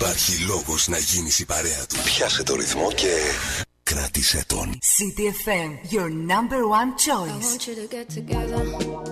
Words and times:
Υπάρχει 0.00 0.44
λόγος 0.44 0.88
να 0.88 0.98
γίνεις 0.98 1.38
η 1.38 1.44
παρέα 1.44 1.86
του. 1.88 1.96
Πιάσε 2.04 2.42
το 2.42 2.54
ρυθμό 2.54 2.92
και 2.92 3.14
κράτησε 3.82 4.44
τον. 4.46 4.78
CTFM, 4.78 5.92
your 5.94 6.08
number 6.08 6.62
one 6.80 6.90
choice. 7.06 7.30
I 7.30 7.50
want 7.50 7.66
you 7.66 7.74
to 7.74 7.86
get 7.96 8.08
together. 8.08 9.07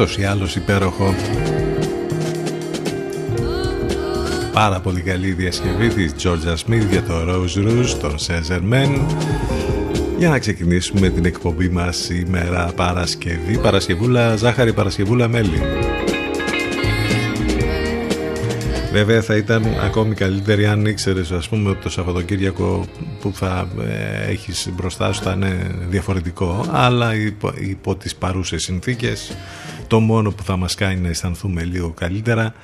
Ούτως 0.00 0.18
ή 0.18 0.24
άλλως 0.24 0.56
υπέροχο. 0.56 1.14
Πάρα 4.52 4.80
πολύ 4.80 5.00
καλή 5.00 5.32
διασκευή 5.32 5.88
της 5.88 6.12
Georgia 6.22 6.54
Smith 6.66 6.86
για 6.90 7.02
το 7.02 7.14
Rose 7.28 7.58
Rouge, 7.58 7.96
τον 8.00 8.14
Caesar 8.26 8.60
Men 8.72 9.00
για 10.18 10.28
να 10.28 10.38
ξεκινήσουμε 10.38 11.08
την 11.08 11.24
εκπομπή 11.24 11.68
μας 11.68 11.96
σήμερα 11.96 12.72
Παρασκευή 12.76 13.58
Παρασκευούλα 13.58 14.36
Ζάχαρη, 14.36 14.72
Παρασκευούλα 14.72 15.28
Μέλη. 15.28 15.62
Βέβαια 18.92 19.22
θα 19.22 19.36
ήταν 19.36 19.64
ακόμη 19.84 20.14
καλύτερη 20.14 20.66
αν 20.66 20.86
ήξερες 20.86 21.30
ας 21.30 21.48
πούμε 21.48 21.70
ότι 21.70 21.82
το 21.82 21.90
Σαββατοκύριακο 21.90 22.84
που 23.20 23.32
θα 23.34 23.68
ε, 23.80 24.30
έχεις 24.30 24.68
μπροστά 24.74 25.12
σου 25.12 25.22
θα 25.22 25.32
είναι 25.32 25.70
διαφορετικό. 25.88 26.66
Αλλά 26.70 27.14
υπό, 27.14 27.52
υπό 27.56 27.96
τις 27.96 28.14
παρούσες 28.14 28.62
συνθήκες 28.62 29.36
το 29.88 30.00
μόνο 30.00 30.30
που 30.30 30.42
θα 30.42 30.56
μας 30.56 30.74
κάνει 30.74 31.00
να 31.00 31.08
αισθανθούμε 31.08 31.64
λίγο 31.64 31.90
καλύτερα 31.90 32.54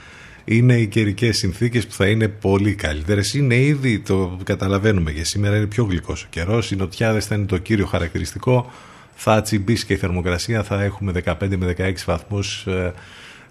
είναι 0.44 0.74
οι 0.74 0.86
καιρικές 0.86 1.36
συνθήκες 1.36 1.86
που 1.86 1.92
θα 1.92 2.06
είναι 2.06 2.28
πολύ 2.28 2.74
καλύτερες. 2.74 3.34
Είναι 3.34 3.54
ήδη, 3.54 3.98
το 3.98 4.38
καταλαβαίνουμε 4.44 5.12
και 5.12 5.24
σήμερα 5.24 5.56
είναι 5.56 5.66
πιο 5.66 5.84
γλυκός 5.84 6.22
ο 6.22 6.26
καιρός. 6.30 6.70
Οι 6.70 6.76
νοτιάδες 6.76 7.26
θα 7.26 7.34
είναι 7.34 7.46
το 7.46 7.58
κύριο 7.58 7.86
χαρακτηριστικό. 7.86 8.70
Θα 9.14 9.42
τσιμπήσει 9.42 9.86
και 9.86 9.92
η 9.92 9.96
θερμοκρασία. 9.96 10.62
Θα 10.62 10.82
έχουμε 10.82 11.12
15 11.24 11.56
με 11.56 11.74
16 11.78 11.92
βαθμούς. 12.06 12.66
Ε, 12.66 12.92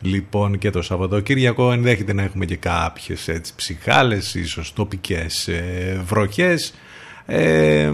λοιπόν 0.01 0.57
και 0.57 0.69
το 0.69 0.81
Σαββατοκύριακο 0.81 1.71
ενδέχεται 1.71 2.13
να 2.13 2.23
έχουμε 2.23 2.45
και 2.45 2.55
κάποιες 2.55 3.27
έτσι, 3.27 3.53
ψυχάλες, 3.55 4.35
ίσως 4.35 4.73
τοπικές 4.73 5.47
ε, 5.47 6.01
βροχές 6.05 6.73
ε, 7.25 7.91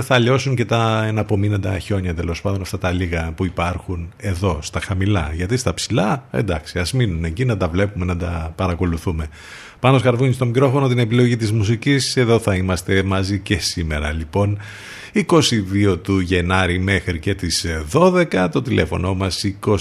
θα 0.00 0.18
λιώσουν 0.18 0.54
και 0.54 0.64
τα 0.64 1.04
εναπομείναντα 1.06 1.78
χιόνια 1.78 2.14
τέλος 2.14 2.40
πάντων 2.40 2.60
αυτά 2.60 2.78
τα 2.78 2.90
λίγα 2.90 3.32
που 3.36 3.44
υπάρχουν 3.44 4.12
εδώ 4.16 4.58
στα 4.62 4.80
χαμηλά. 4.80 5.30
Γιατί 5.34 5.56
στα 5.56 5.74
ψηλά 5.74 6.24
εντάξει 6.30 6.78
ας 6.78 6.92
μείνουν 6.92 7.24
εκεί 7.24 7.44
να 7.44 7.56
τα 7.56 7.68
βλέπουμε 7.68 8.04
να 8.04 8.16
τα 8.16 8.52
παρακολουθούμε. 8.56 9.28
Πάνω 9.80 9.98
σκαρβούνι 9.98 10.32
στο 10.32 10.46
μικρόφωνο 10.46 10.88
την 10.88 10.98
επιλογή 10.98 11.36
της 11.36 11.52
μουσικής. 11.52 12.16
Εδώ 12.16 12.38
θα 12.38 12.54
είμαστε 12.54 13.02
μαζί 13.02 13.38
και 13.38 13.58
σήμερα 13.58 14.12
λοιπόν 14.12 14.58
22 15.14 15.98
του 16.02 16.20
Γενάρη 16.20 16.78
μέχρι 16.78 17.18
και 17.18 17.34
τις 17.34 17.66
12 17.92 18.48
το 18.52 18.62
τηλέφωνο 18.62 19.14
μας 19.14 19.44
2261 19.66 19.80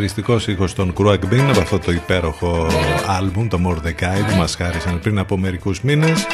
χαρακτηριστικός 0.00 0.54
ήχος 0.54 0.74
των 0.74 0.92
Cruag 0.96 1.32
Bean 1.32 1.48
από 1.50 1.60
αυτό 1.60 1.78
το 1.78 1.92
υπέροχο 1.92 2.66
άλμπουμ, 3.06 3.48
το 3.48 3.58
Mordecai 3.66 4.30
που 4.30 4.36
μας 4.36 4.54
χάρισαν 4.54 5.00
πριν 5.00 5.18
από 5.18 5.38
μερικούς 5.38 5.80
μήνες. 5.80 6.26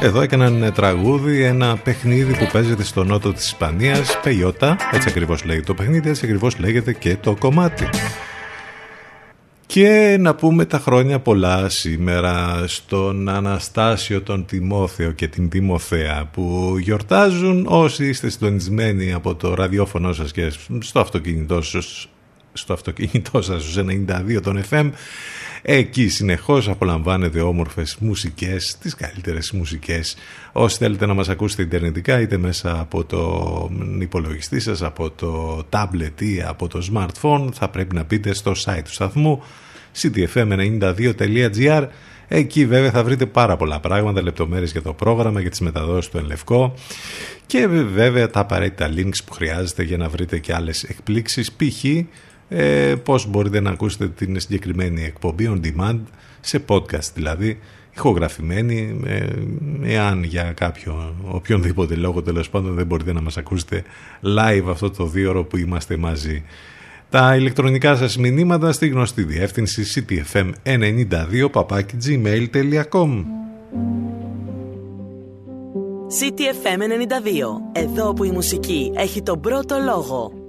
Εδώ 0.00 0.20
έκαναν 0.20 0.72
τραγούδι, 0.74 1.42
ένα 1.42 1.76
παιχνίδι 1.76 2.36
που 2.36 2.48
παίζεται 2.52 2.84
στο 2.84 3.04
νότο 3.04 3.32
της 3.32 3.46
Ισπανίας, 3.46 4.20
Πεϊότα, 4.22 4.76
έτσι 4.92 5.08
ακριβώς 5.08 5.44
λέγεται 5.44 5.64
το 5.64 5.74
παιχνίδι, 5.74 6.08
έτσι 6.08 6.24
ακριβώς 6.24 6.58
λέγεται 6.58 6.92
και 6.92 7.16
το 7.16 7.36
κομμάτι. 7.38 7.88
Και 9.66 10.16
να 10.20 10.34
πούμε 10.34 10.64
τα 10.64 10.78
χρόνια 10.78 11.18
πολλά 11.18 11.68
σήμερα 11.68 12.64
στον 12.66 13.28
Αναστάσιο, 13.28 14.22
τον 14.22 14.44
Τιμόθεο 14.46 15.12
και 15.12 15.28
την 15.28 15.48
Τιμοθέα 15.48 16.28
που 16.32 16.76
γιορτάζουν 16.78 17.66
όσοι 17.68 18.08
είστε 18.08 18.28
συντονισμένοι 18.28 19.12
από 19.12 19.34
το 19.34 19.54
ραδιόφωνο 19.54 20.12
σας 20.12 20.32
και 20.32 20.52
στο 20.80 21.00
αυτοκίνητό 21.00 21.62
σας 21.62 22.06
στο 22.52 22.72
αυτοκίνητό 22.72 23.42
σας 23.42 23.62
στους 23.62 23.76
92 23.76 24.40
των 24.42 24.62
FM 24.70 24.90
εκεί 25.62 26.08
συνεχώς 26.08 26.68
απολαμβάνετε 26.68 27.40
όμορφες 27.40 27.96
μουσικές 28.00 28.78
τις 28.78 28.94
καλύτερες 28.94 29.52
μουσικές. 29.52 30.16
Όσοι 30.52 30.76
θέλετε 30.76 31.06
να 31.06 31.14
μας 31.14 31.28
ακούσετε 31.28 31.62
ιντερνετικά 31.62 32.20
είτε 32.20 32.36
μέσα 32.36 32.80
από 32.80 33.04
το 33.04 33.70
υπολογιστή 33.98 34.60
σας 34.60 34.82
από 34.82 35.10
το 35.10 35.62
tablet 35.70 36.20
ή 36.20 36.42
από 36.42 36.68
το 36.68 36.88
smartphone 36.92 37.48
θα 37.52 37.68
πρέπει 37.68 37.94
να 37.94 38.02
μπείτε 38.02 38.34
στο 38.34 38.52
site 38.64 38.82
του 38.84 38.92
σταθμού 38.92 39.42
ctfm92.gr 40.02 41.86
Εκεί 42.34 42.66
βέβαια 42.66 42.90
θα 42.90 43.04
βρείτε 43.04 43.26
πάρα 43.26 43.56
πολλά 43.56 43.80
πράγματα, 43.80 44.22
λεπτομέρειες 44.22 44.72
για 44.72 44.82
το 44.82 44.92
πρόγραμμα, 44.92 45.40
για 45.40 45.50
τις 45.50 45.60
μεταδόσεις 45.60 46.10
του 46.10 46.18
Ενλευκό 46.18 46.74
και 47.46 47.66
βέβαια 47.66 48.30
τα 48.30 48.40
απαραίτητα 48.40 48.90
links 48.96 49.24
που 49.24 49.32
χρειάζεται 49.32 49.82
για 49.82 49.96
να 49.96 50.08
βρείτε 50.08 50.38
και 50.38 50.54
άλλες 50.54 50.82
εκπλήξεις, 50.82 51.52
π.χ 51.52 51.84
ε, 52.54 52.94
πώς 52.94 53.26
μπορείτε 53.26 53.60
να 53.60 53.70
ακούσετε 53.70 54.08
την 54.08 54.40
συγκεκριμένη 54.40 55.04
εκπομπή 55.04 55.50
on 55.52 55.66
demand 55.66 56.00
σε 56.40 56.64
podcast 56.68 57.10
δηλαδή 57.14 57.58
ηχογραφημένη 57.94 59.00
ε, 59.06 59.26
εάν 59.82 60.22
για 60.22 60.52
κάποιο 60.52 61.14
οποιονδήποτε 61.24 61.94
λόγο 61.94 62.22
τέλος 62.22 62.50
πάντων 62.50 62.74
δεν 62.74 62.86
μπορείτε 62.86 63.12
να 63.12 63.20
μας 63.20 63.36
ακούσετε 63.36 63.82
live 64.36 64.64
αυτό 64.68 64.90
το 64.90 65.06
δύο 65.06 65.30
ώρο 65.30 65.44
που 65.44 65.56
είμαστε 65.56 65.96
μαζί. 65.96 66.44
Τα 67.10 67.36
ηλεκτρονικά 67.36 67.96
σας 67.96 68.18
μηνύματα 68.18 68.72
στη 68.72 68.88
γνωστή 68.88 69.22
διεύθυνση 69.22 69.82
ctfm92 69.94 71.50
papakigmail.com 71.52 73.24
CTFM92 76.20 77.80
Εδώ 77.82 78.12
που 78.12 78.24
η 78.24 78.30
μουσική 78.30 78.92
έχει 78.94 79.22
τον 79.22 79.40
πρώτο 79.40 79.76
λόγο 79.84 80.41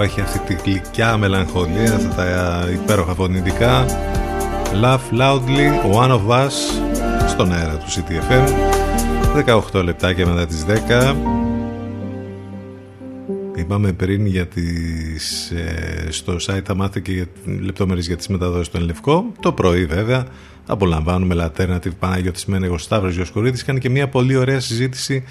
πολύ 0.00 0.12
ωραίο 0.12 0.20
έχει 0.20 0.20
αυτή 0.20 0.54
τη 0.54 0.70
γλυκιά 0.70 1.16
μελαγχολία 1.16 1.94
αυτά 1.94 2.14
τα 2.14 2.68
υπέροχα 2.72 3.14
φωνητικά. 3.14 3.86
Laugh 4.82 5.20
Loudly 5.20 5.94
One 5.94 6.10
of 6.10 6.28
Us 6.28 6.50
στον 7.28 7.52
αέρα 7.52 7.76
του 7.76 7.86
CTFM 7.86 8.46
18 9.72 9.84
λεπτάκια 9.84 10.26
μετά 10.26 10.46
τις 10.46 10.64
10 10.64 11.16
Είπαμε 13.54 13.92
πριν 13.92 14.26
για 14.26 14.46
τις, 14.46 15.50
ε, 15.50 16.06
στο 16.10 16.36
site 16.46 16.64
θα 16.64 16.74
μάθετε 16.74 17.00
και 17.00 17.12
για, 17.12 17.26
λεπτομέρειες 17.60 18.06
για 18.06 18.16
τις 18.16 18.28
μεταδόσεις 18.28 18.66
στον 18.66 18.82
Λευκό. 18.82 19.32
Το 19.40 19.52
πρωί 19.52 19.86
βέβαια 19.86 20.26
απολαμβάνουμε 20.66 21.52
Alternative 21.56 21.96
Παναγιώτης 21.98 22.44
Μένεγος 22.46 22.82
Σταύρος 22.82 23.14
Γιώργος 23.14 23.64
κάνει 23.64 23.78
και 23.78 23.90
μια 23.90 24.08
πολύ 24.08 24.36
ωραία 24.36 24.60
συζήτηση 24.60 25.24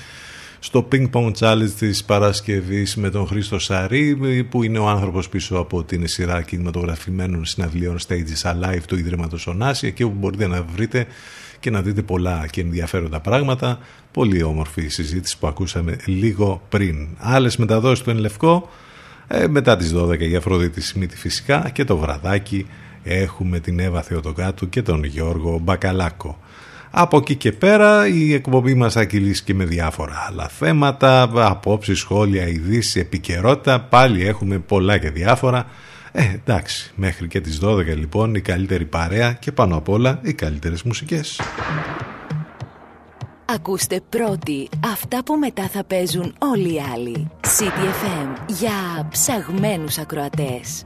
στο 0.60 0.88
Ping 0.92 1.10
Pong 1.12 1.32
Challenge 1.40 1.72
της 1.80 2.04
Παρασκευής 2.04 2.96
με 2.96 3.10
τον 3.10 3.28
Χρήστο 3.28 3.60
Σαρή 3.60 4.18
που 4.50 4.64
είναι 4.64 4.80
ο 4.80 4.88
άνθρωπος 4.88 5.30
πίσω 5.30 5.58
από 5.58 5.84
την 5.84 6.08
σειρά 6.08 6.42
κινηματογραφημένων 6.42 7.46
συναυλίων 7.46 7.98
Stages 8.08 8.52
Alive 8.52 8.82
του 8.88 8.98
Ιδρύματος 8.98 9.48
Ωνάση 9.48 9.88
εκεί 9.88 10.04
όπου 10.04 10.16
μπορείτε 10.20 10.48
να 10.48 10.64
βρείτε 10.64 11.08
και 11.60 11.70
να 11.70 11.82
δείτε 11.82 12.02
πολλά 12.02 12.48
και 12.50 12.62
ενδιαφέροντα 12.62 13.20
πράγματα. 13.20 13.80
Πολύ 14.12 14.44
όμορφη 14.44 14.88
συζήτηση 14.88 15.38
που 15.38 15.48
ακούσαμε 15.48 15.98
λίγο 16.06 16.62
πριν. 16.70 17.08
Άλλες 17.18 17.58
μεταδόσεις 17.58 18.04
του 18.04 18.10
Ενλευκό 18.10 18.70
ε, 19.28 19.48
μετά 19.48 19.78
τις 19.78 19.94
12 19.96 20.20
η 20.20 20.36
Αφροδίτη 20.36 20.82
Σμίτη 20.82 21.16
φυσικά 21.16 21.70
και 21.74 21.84
το 21.84 21.98
βραδάκι. 21.98 22.68
Έχουμε 23.04 23.60
την 23.60 23.80
Εύα 23.80 24.02
Θεοτοκάτου 24.02 24.70
και 24.70 24.82
τον 24.82 25.04
Γιώργο 25.04 25.60
Μπακαλάκο 25.60 26.40
από 26.92 27.18
εκεί 27.18 27.36
και 27.36 27.52
πέρα 27.52 28.08
η 28.08 28.34
εκπομπή 28.34 28.74
μας 28.74 28.94
θα 28.94 29.06
κυλήσει 29.06 29.44
και 29.44 29.54
με 29.54 29.66
διάφορα 29.66 30.26
άλλα 30.30 30.48
θέματα, 30.48 31.30
απόψεις, 31.34 32.00
σχόλια, 32.00 32.48
ειδήσεις, 32.48 32.96
επικαιρότητα, 32.96 33.82
πάλι 33.82 34.26
έχουμε 34.26 34.60
πολλά 34.60 34.98
και 34.98 35.10
διάφορα. 35.10 35.66
Ε, 36.12 36.24
εντάξει, 36.34 36.92
μέχρι 36.96 37.28
και 37.28 37.42
τις 37.42 37.60
12 37.64 37.86
λοιπόν 37.86 38.36
η 38.36 38.42
καλύτερη 38.42 38.86
παρέα 38.86 39.34
και 39.34 39.52
πάνω 39.52 39.76
απ' 39.78 39.90
όλα 39.90 40.20
οι 40.24 40.34
καλύτερες 40.34 40.84
μουσικές. 40.84 41.40
Ακούστε 43.46 44.02
πρώτοι 44.10 44.70
αυτά 44.94 45.24
που 45.24 45.36
μετά 45.36 45.68
θα 45.68 45.84
παίζουν 45.84 46.36
όλοι 46.40 46.74
οι 46.74 46.82
άλλοι. 46.94 47.28
CTFM 47.42 48.42
για 48.48 49.08
ψαγμένους 49.10 49.98
ακροατές. 49.98 50.86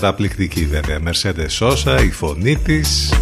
Καταπληκτική 0.00 0.66
βέβαια. 0.66 0.98
Mercedes 1.04 1.58
Sosa, 1.58 2.02
η 2.04 2.10
φωνή 2.10 2.56
της 2.56 3.12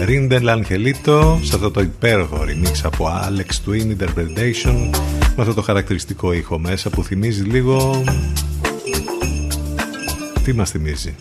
Ρίντελ 0.00 0.48
Ανχελίτο 0.48 1.40
σε 1.42 1.54
αυτό 1.54 1.70
το 1.70 1.80
υπέροχο 1.80 2.44
remix 2.46 2.80
από 2.82 3.08
Alex 3.08 3.68
Twin 3.68 3.96
Interpretation 3.96 4.90
με 5.36 5.42
αυτό 5.42 5.54
το 5.54 5.62
χαρακτηριστικό 5.62 6.32
ήχο 6.32 6.58
μέσα 6.58 6.90
που 6.90 7.04
θυμίζει 7.04 7.42
λίγο 7.42 8.04
τι 10.44 10.52
μας 10.52 10.70
θυμίζει; 10.70 11.14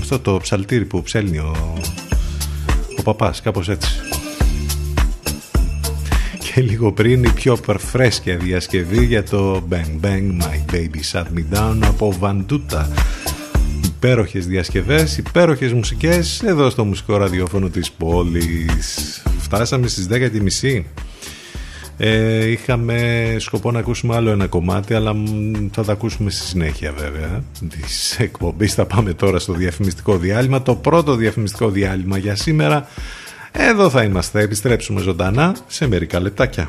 Αυτό 0.00 0.18
το 0.18 0.38
ψαλτήρι 0.42 0.84
που 0.84 1.02
ψέλνει 1.02 1.38
ο, 1.38 1.74
ο 2.98 3.02
παπάς 3.02 3.40
κάπως 3.40 3.68
έτσι 3.68 4.03
και 6.54 6.60
λίγο 6.60 6.92
πριν 6.92 7.24
η 7.24 7.30
πιο 7.30 7.58
φρέσκια 7.78 8.36
διασκευή 8.36 9.04
για 9.04 9.22
το 9.22 9.62
Bang 9.70 10.04
Bang 10.04 10.42
My 10.42 10.74
Baby 10.74 11.12
Shut 11.12 11.24
Me 11.24 11.56
Down 11.56 11.78
από 11.84 12.12
Βαντούτα. 12.18 12.88
Υπέροχες 13.84 14.46
διασκευές, 14.46 15.18
υπέροχες 15.18 15.72
μουσικές 15.72 16.42
εδώ 16.42 16.70
στο 16.70 16.84
μουσικό 16.84 17.16
ραδιόφωνο 17.16 17.68
της 17.68 17.92
πόλης. 17.92 19.22
Φτάσαμε 19.38 19.86
στις 19.86 20.08
10.30 20.10 20.82
ε, 21.96 22.46
είχαμε 22.46 23.36
σκοπό 23.38 23.70
να 23.70 23.78
ακούσουμε 23.78 24.16
άλλο 24.16 24.30
ένα 24.30 24.46
κομμάτι 24.46 24.94
αλλά 24.94 25.14
θα 25.72 25.84
τα 25.84 25.92
ακούσουμε 25.92 26.30
στη 26.30 26.46
συνέχεια 26.46 26.92
βέβαια 26.92 27.44
της 27.68 28.18
εκπομπής. 28.18 28.74
Θα 28.74 28.84
πάμε 28.84 29.12
τώρα 29.12 29.38
στο 29.38 29.52
διαφημιστικό 29.52 30.16
διάλειμμα. 30.16 30.62
Το 30.62 30.74
πρώτο 30.74 31.14
διαφημιστικό 31.14 31.70
διάλειμμα 31.70 32.18
για 32.18 32.36
σήμερα 32.36 32.88
εδώ 33.56 33.90
θα 33.90 34.02
είμαστε, 34.02 34.40
επιστρέψουμε 34.40 35.00
ζωντανά 35.00 35.56
σε 35.66 35.86
μερικά 35.86 36.20
λεπτάκια. 36.20 36.68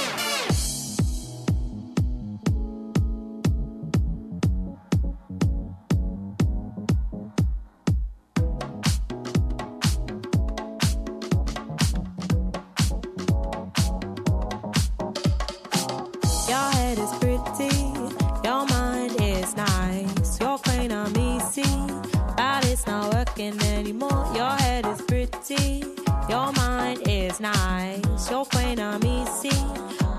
your 28.29 28.45
queen 28.45 28.79
on 28.79 28.99
me, 29.01 29.25
see, 29.25 29.49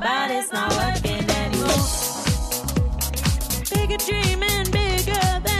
but 0.01 0.31
it's 0.31 0.53
not 0.53 0.73
working 0.73 1.29
anymore. 1.31 1.87
Bigger 3.71 3.99
dreaming, 3.99 4.71
bigger. 4.71 5.52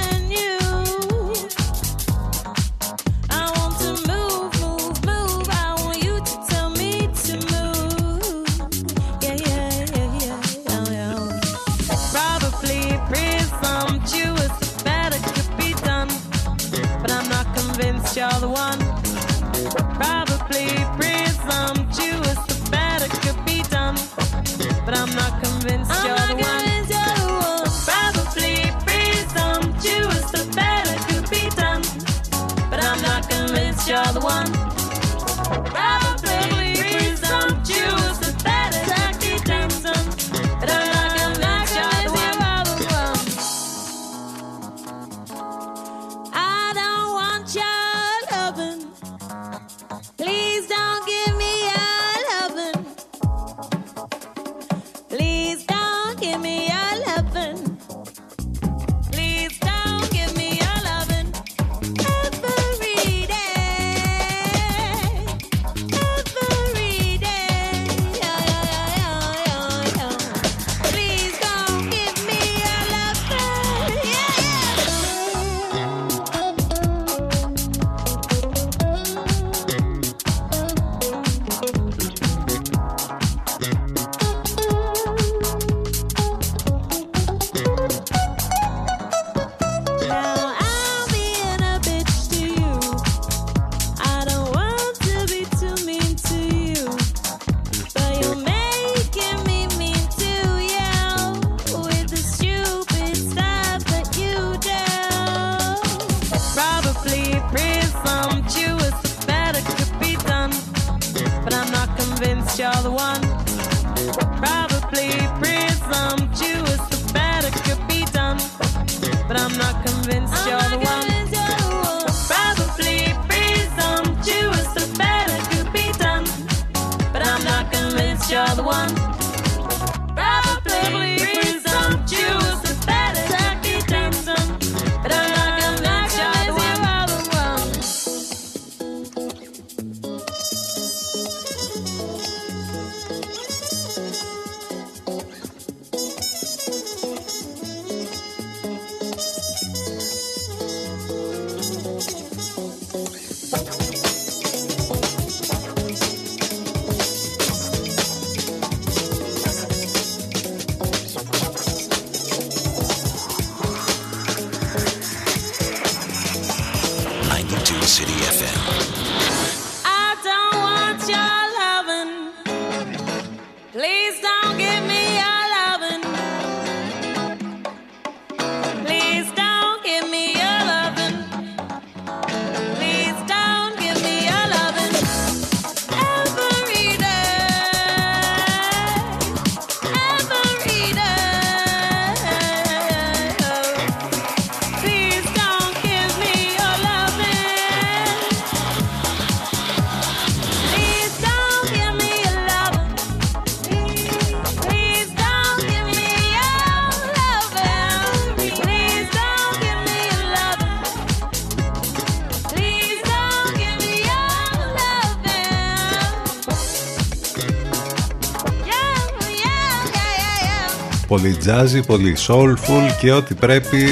Πολύ 221.13 221.37
jazzy, 221.45 221.81
πολύ 221.87 222.17
soulful 222.27 222.97
και 223.01 223.13
ό,τι 223.13 223.35
πρέπει 223.35 223.87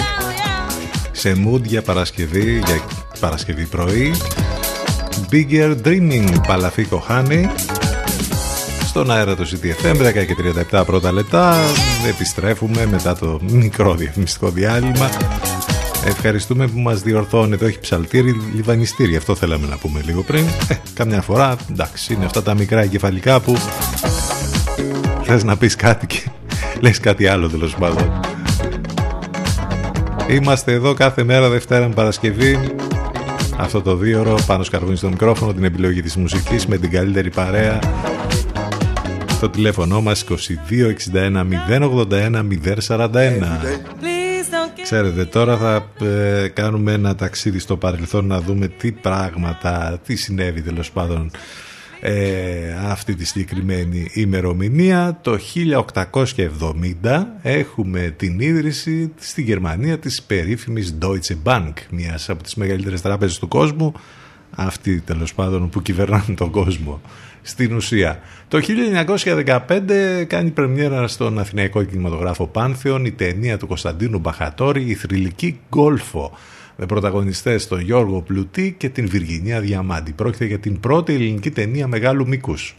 σε 1.12 1.36
mood 1.46 1.62
για 1.62 1.82
Παρασκευή, 1.82 2.62
για 2.66 2.80
Παρασκευή 3.20 3.64
πρωί. 3.64 4.14
Bigger 5.32 5.76
Dreaming, 5.84 6.34
Παλαφί 6.46 6.84
Κοχάνη. 6.84 7.50
Στον 8.86 9.10
αέρα 9.10 9.36
του 9.36 9.46
CTFM, 9.46 9.96
10 9.96 10.12
και 10.12 10.36
37 10.70 10.82
πρώτα 10.86 11.12
λεπτά. 11.12 11.56
Επιστρέφουμε 12.08 12.86
μετά 12.86 13.16
το 13.16 13.40
μικρό 13.42 13.94
διαφημιστικό 13.94 14.50
διάλειμμα 14.50 15.10
Ευχαριστούμε 16.04 16.66
που 16.66 16.78
μας 16.78 17.00
διορθώνετε, 17.00 17.64
όχι 17.64 17.80
ψαλτήρι, 17.80 18.32
λιβανιστήρι. 18.54 19.16
Αυτό 19.16 19.34
θέλαμε 19.34 19.66
να 19.66 19.76
πούμε 19.76 20.00
λίγο 20.04 20.22
πριν. 20.22 20.44
Ε, 20.68 20.74
καμιά 20.94 21.22
φορά, 21.22 21.56
εντάξει, 21.70 22.14
είναι 22.14 22.24
αυτά 22.24 22.42
τα 22.42 22.54
μικρά 22.54 22.80
εγκεφαλικά 22.80 23.40
που 23.40 23.56
θες 25.22 25.44
να 25.44 25.56
πεις 25.56 25.76
κάτι 25.76 26.06
και 26.06 26.22
λες 26.80 27.00
κάτι 27.00 27.26
άλλο 27.26 27.48
τέλος 27.48 27.74
πάντων. 27.74 28.20
Είμαστε 30.30 30.72
εδώ 30.72 30.94
κάθε 30.94 31.24
μέρα 31.24 31.48
Δευτέρα 31.48 31.88
με 31.88 31.94
Παρασκευή. 31.94 32.58
Αυτό 33.56 33.82
το 33.82 33.96
δύο 33.96 34.20
ώρο 34.20 34.38
πάνω 34.46 34.62
σκαρβούνι 34.62 34.96
στο 34.96 35.08
μικρόφωνο 35.08 35.52
την 35.52 35.64
επιλογή 35.64 36.02
της 36.02 36.16
μουσικής 36.16 36.66
με 36.66 36.76
την 36.76 36.90
καλύτερη 36.90 37.30
παρέα. 37.30 37.78
Το 39.40 39.48
τηλέφωνο 39.48 40.00
μας 40.00 40.24
2261 40.28 40.34
081 41.68 42.44
041 42.88 43.08
Ξέρετε, 44.82 45.24
τώρα 45.24 45.56
θα 45.56 45.86
ε, 46.06 46.48
κάνουμε 46.48 46.92
ένα 46.92 47.14
ταξίδι 47.14 47.58
στο 47.58 47.76
παρελθόν 47.76 48.26
να 48.26 48.40
δούμε 48.40 48.68
τι 48.68 48.92
πράγματα, 48.92 50.00
τι 50.06 50.16
συνέβη 50.16 50.62
τέλος 50.62 50.90
πάντων 50.90 51.30
ε, 52.00 52.76
αυτή 52.84 53.14
τη 53.14 53.24
συγκεκριμένη 53.24 54.10
ημερομηνία. 54.12 55.18
Το 55.22 55.38
1870 57.02 57.24
έχουμε 57.42 58.14
την 58.16 58.40
ίδρυση 58.40 59.12
στη 59.18 59.42
Γερμανία 59.42 59.98
της 59.98 60.22
περίφημης 60.22 60.98
Deutsche 61.00 61.36
Bank, 61.44 61.72
μιας 61.90 62.28
από 62.28 62.42
τις 62.42 62.54
μεγαλύτερες 62.54 63.00
τράπεζες 63.00 63.38
του 63.38 63.48
κόσμου, 63.48 63.92
αυτή 64.50 65.00
τέλος 65.00 65.34
πάντων 65.34 65.68
που 65.68 65.82
κυβερνάνε 65.82 66.34
τον 66.34 66.50
κόσμο 66.50 67.00
στην 67.42 67.76
ουσία. 67.76 68.20
Το 68.48 68.60
1915 69.66 70.24
κάνει 70.26 70.50
πρεμιέρα 70.50 71.08
στον 71.08 71.38
Αθηναϊκό 71.38 71.82
κινηματογράφο 71.82 72.46
Πάνθεον 72.46 73.04
η 73.04 73.10
ταινία 73.10 73.58
του 73.58 73.66
Κωνσταντίνου 73.66 74.18
Μπαχατόρη 74.18 74.82
«Η 74.82 74.94
θρηλυκή 74.94 75.60
Γκόλφο» 75.68 76.32
με 76.32 76.59
πρωταγωνιστές 76.86 77.68
τον 77.68 77.80
Γιώργο 77.80 78.22
Πλουτή 78.22 78.74
και 78.78 78.88
την 78.88 79.08
Βιργινία 79.08 79.60
Διαμάντη. 79.60 80.12
Πρόκειται 80.12 80.44
για 80.44 80.58
την 80.58 80.80
πρώτη 80.80 81.14
ελληνική 81.14 81.50
ταινία 81.50 81.86
μεγάλου 81.86 82.28
μήκους. 82.28 82.76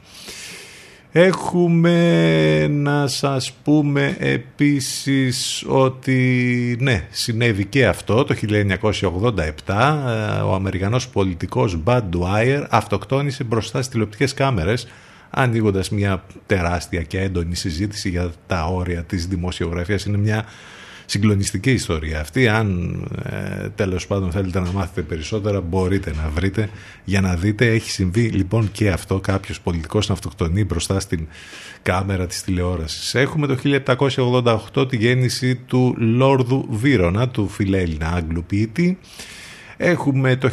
Έχουμε 1.14 2.68
να 2.68 3.08
σας 3.08 3.52
πούμε 3.64 4.16
επίσης 4.20 5.66
ότι 5.68 6.78
ναι, 6.80 7.08
συνέβη 7.10 7.66
και 7.66 7.88
αυτό 7.88 8.24
το 8.24 8.36
1987 9.66 9.94
ο 10.46 10.54
Αμερικανός 10.54 11.08
πολιτικός 11.08 11.78
Bud 11.86 12.02
Dwyer 12.14 12.66
αυτοκτόνησε 12.70 13.44
μπροστά 13.44 13.78
στις 13.78 13.90
τηλεοπτικές 13.92 14.34
κάμερες 14.34 14.88
ανοίγοντας 15.30 15.90
μια 15.90 16.24
τεράστια 16.46 17.02
και 17.02 17.20
έντονη 17.20 17.56
συζήτηση 17.56 18.10
για 18.10 18.32
τα 18.48 18.66
όρια 18.66 19.04
της 19.04 19.28
δημοσιογραφίας. 19.28 20.06
Είναι 20.06 20.18
μια 20.18 20.46
συγκλονιστική 21.12 21.72
ιστορία 21.72 22.20
αυτή. 22.20 22.48
Αν 22.48 22.96
ε, 23.24 23.70
τέλος 23.70 24.08
πάντων 24.08 24.32
θέλετε 24.32 24.60
να 24.60 24.72
μάθετε 24.72 25.02
περισσότερα 25.02 25.62
μπορείτε 25.62 26.14
να 26.24 26.30
βρείτε 26.30 26.70
για 27.04 27.22
να 27.22 27.36
δείτε. 27.36 27.68
Έχει 27.68 27.90
συμβεί 27.90 28.22
λοιπόν 28.22 28.72
και 28.72 28.90
αυτό 28.90 29.20
κάποιος 29.20 29.62
πολιτικός 29.62 30.08
να 30.08 30.14
αυτοκτονεί 30.14 30.66
μπροστά 30.66 31.00
στην 31.00 31.28
κάμερα 31.82 32.28
της 32.28 32.44
τηλεόρασης. 32.44 33.16
Έχουμε 33.16 33.48
το 33.48 33.58
1788 34.74 34.90
τη 34.90 34.98
γέννηση 34.98 35.56
του 35.56 35.96
Λόρδου 35.98 36.68
Βίρονα, 36.70 37.30
του 37.30 37.48
φιλέλληνα 37.48 38.08
Άγγλου 38.08 38.44
ποιητή. 38.44 38.98
Έχουμε 39.78 40.36
το 40.36 40.50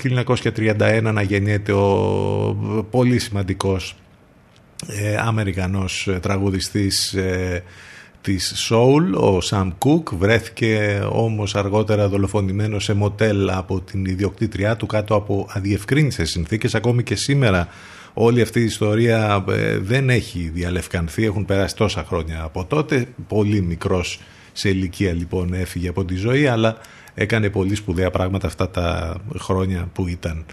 1931 0.55 1.11
να 1.13 1.23
γεννιέται 1.23 1.73
ο 1.73 2.87
πολύ 2.91 3.19
σημαντικός 3.19 3.97
ε, 4.87 5.17
Αμερικανός 5.17 6.09
τραγουδιστής 6.21 7.13
ε, 7.13 7.63
της 8.21 8.71
Soul, 8.71 9.21
ο 9.21 9.39
Sam 9.51 9.69
Cooke, 9.79 10.13
βρέθηκε 10.19 11.03
όμως 11.11 11.55
αργότερα 11.55 12.09
δολοφονημένος 12.09 12.85
σε 12.85 12.95
μοτέλ 12.95 13.51
από 13.51 13.81
την 13.81 14.05
ιδιοκτήτριά 14.05 14.77
του 14.77 14.87
κάτω 14.87 15.15
από 15.15 15.47
αδιευκρίνησες 15.51 16.31
συνθήκες. 16.31 16.75
Ακόμη 16.75 17.03
και 17.03 17.15
σήμερα 17.15 17.69
όλη 18.15 18.41
αυτή 18.41 18.61
η 18.61 18.65
ιστορία 18.65 19.45
ε, 19.49 19.79
δεν 19.79 20.11
έχει 20.11 20.51
διαλευκανθεί, 20.55 21.25
έχουν 21.25 21.45
περάσει 21.45 21.77
τόσα 21.77 22.05
χρόνια 22.05 22.43
από 22.43 22.65
τότε. 22.65 23.07
Πολύ 23.29 23.61
μικρός 23.61 24.21
σε 24.53 24.69
ηλικία 24.69 25.13
λοιπόν 25.13 25.55
έφυγε 25.55 25.89
από 25.89 26.05
τη 26.05 26.15
ζωή, 26.15 26.47
αλλά 26.47 26.77
έκανε 27.15 27.51
πολύ 27.51 27.75
σπουδαία 27.75 28.11
πράγματα 28.11 28.47
αυτά 28.47 28.71
τα 28.71 29.17
χρόνια 29.39 29.89
που 29.93 30.09
ήταν. 30.09 30.45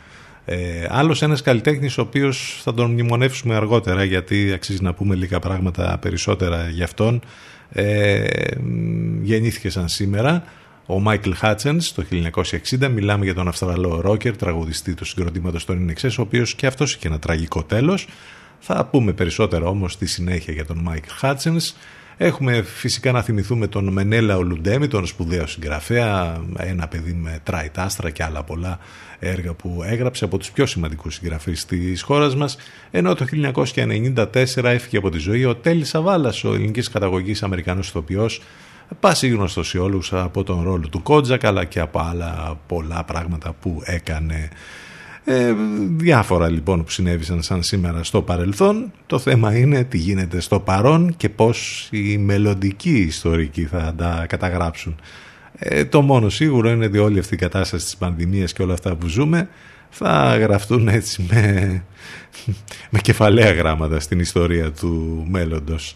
Ε, 0.46 0.86
άλλος 0.90 1.22
ένας 1.22 1.42
καλλιτέχνης 1.42 1.98
ο 1.98 2.02
οποίος 2.02 2.60
θα 2.64 2.74
τον 2.74 2.92
μνημονεύσουμε 2.92 3.56
αργότερα 3.56 4.04
γιατί 4.04 4.52
αξίζει 4.54 4.84
να 4.84 4.94
πούμε 4.94 5.16
λίγα 5.16 5.40
πράγματα 5.40 5.98
περισσότερα 6.02 6.70
για 6.70 6.84
αυτόν 6.84 7.22
ε, 7.76 8.26
γεννήθηκε 9.22 9.70
σαν 9.70 9.88
σήμερα 9.88 10.44
ο 10.86 11.00
Μάικλ 11.00 11.32
Χάτσενς 11.32 11.94
το 11.94 12.06
1960 12.80 12.90
μιλάμε 12.92 13.26
για 13.26 13.34
τον 13.34 13.48
Αυστραλό 13.48 14.02
ρόκερ 14.02 14.36
τραγουδιστή 14.36 14.94
του 14.94 15.06
συγκροτήματος 15.06 15.66
των 15.66 15.82
Ινεξές 15.82 16.18
ο 16.18 16.22
οποίος 16.22 16.56
και 16.56 16.68
αυτός 16.68 16.94
είχε 16.94 17.08
ένα 17.08 17.20
τραγικό 17.20 17.64
τέλος. 17.64 18.08
Θα 18.60 18.86
πούμε 18.86 19.14
περισσότερο 19.14 19.70
όμως 19.70 19.94
στη 19.94 20.06
συνέχεια 20.06 20.54
για 20.54 20.66
τον 20.66 20.78
Μάικλ 20.78 21.10
Χάτσενς 21.10 21.74
Έχουμε 22.18 22.62
φυσικά 22.62 23.12
να 23.12 23.22
θυμηθούμε 23.22 23.68
τον 23.68 23.92
Μενέλα 23.92 24.38
Ολουντέμι, 24.38 24.88
τον 24.88 25.06
σπουδαίο 25.06 25.48
συγγραφέα, 25.48 26.42
ένα 26.58 26.88
παιδί 26.88 27.14
με 27.14 27.40
τράιτ 27.44 27.78
και 28.14 28.24
άλλα 28.24 28.44
πολλά 28.44 28.80
έργα 29.20 29.54
που 29.54 29.82
έγραψε 29.86 30.26
από 30.26 30.38
τους 30.38 30.52
πιο 30.52 30.66
σημαντικούς 30.66 31.16
συγγραφείς 31.16 31.66
της 31.66 32.02
χώρας 32.02 32.36
μας, 32.36 32.58
ενώ 32.92 33.16
το 33.16 33.26
1994 33.26 34.64
έφυγε 34.64 34.98
από 34.98 35.10
τη 35.10 35.18
ζωή 35.18 35.46
ο 35.46 35.56
Τέλης 35.56 35.90
Σαβάλας, 35.90 36.44
ο 36.44 36.54
ελληνικής 36.54 36.90
καταγωγής 36.90 37.44
Αμερικανός 37.44 37.88
ηθοποιός, 37.88 38.42
πάση 39.00 39.28
γνωστός 39.28 39.68
σε 39.68 39.78
όλους 39.78 40.14
από 40.14 40.44
τον 40.44 40.64
ρόλο 40.64 40.88
του 40.90 41.02
Κότζακ 41.02 41.46
αλλά 41.46 41.64
και 41.64 41.80
από 41.80 42.00
άλλα 42.00 42.60
πολλά 42.68 43.04
πράγματα 43.04 43.54
που 43.54 43.82
έκανε 43.86 44.50
ε, 45.28 45.54
διάφορα 45.96 46.50
λοιπόν 46.50 46.84
που 46.84 46.90
συνέβησαν 46.90 47.42
σαν 47.42 47.64
σήμερα 47.64 48.04
στο 48.04 48.22
παρελθόν. 48.22 48.92
Το 49.06 49.20
θέμα 49.20 49.58
είναι 49.58 49.84
τι 49.84 49.98
γίνεται 49.98 50.40
στο 50.40 50.60
παρόν 50.60 51.14
και 51.18 51.30
πώς 51.30 51.88
οι 51.92 52.18
μελλοντικοί 52.18 52.98
ιστορικοί 52.98 53.66
θα 53.66 53.94
τα 53.98 54.26
καταγράψουν. 54.30 54.96
Ε, 55.58 55.86
το 55.86 56.02
μόνο 56.02 56.30
σίγουρο 56.30 56.70
είναι 56.70 56.86
ότι 56.86 56.98
όλη 56.98 57.20
αυτή 57.20 57.34
η 57.34 57.38
κατάσταση 57.38 57.86
της 57.86 57.98
πανδημίας 57.98 58.54
και 58.54 58.62
όλα 58.62 58.74
αυτά 58.74 58.96
που 58.96 59.08
ζούμε 59.08 59.50
θα 59.90 60.38
γραφτούν 60.38 60.88
έτσι 60.88 61.26
με, 61.30 61.84
με 62.90 63.00
κεφαλαία 63.00 63.52
γράμματα 63.52 64.00
στην 64.00 64.20
ιστορία 64.20 64.72
του 64.72 65.26
μέλλοντος. 65.30 65.96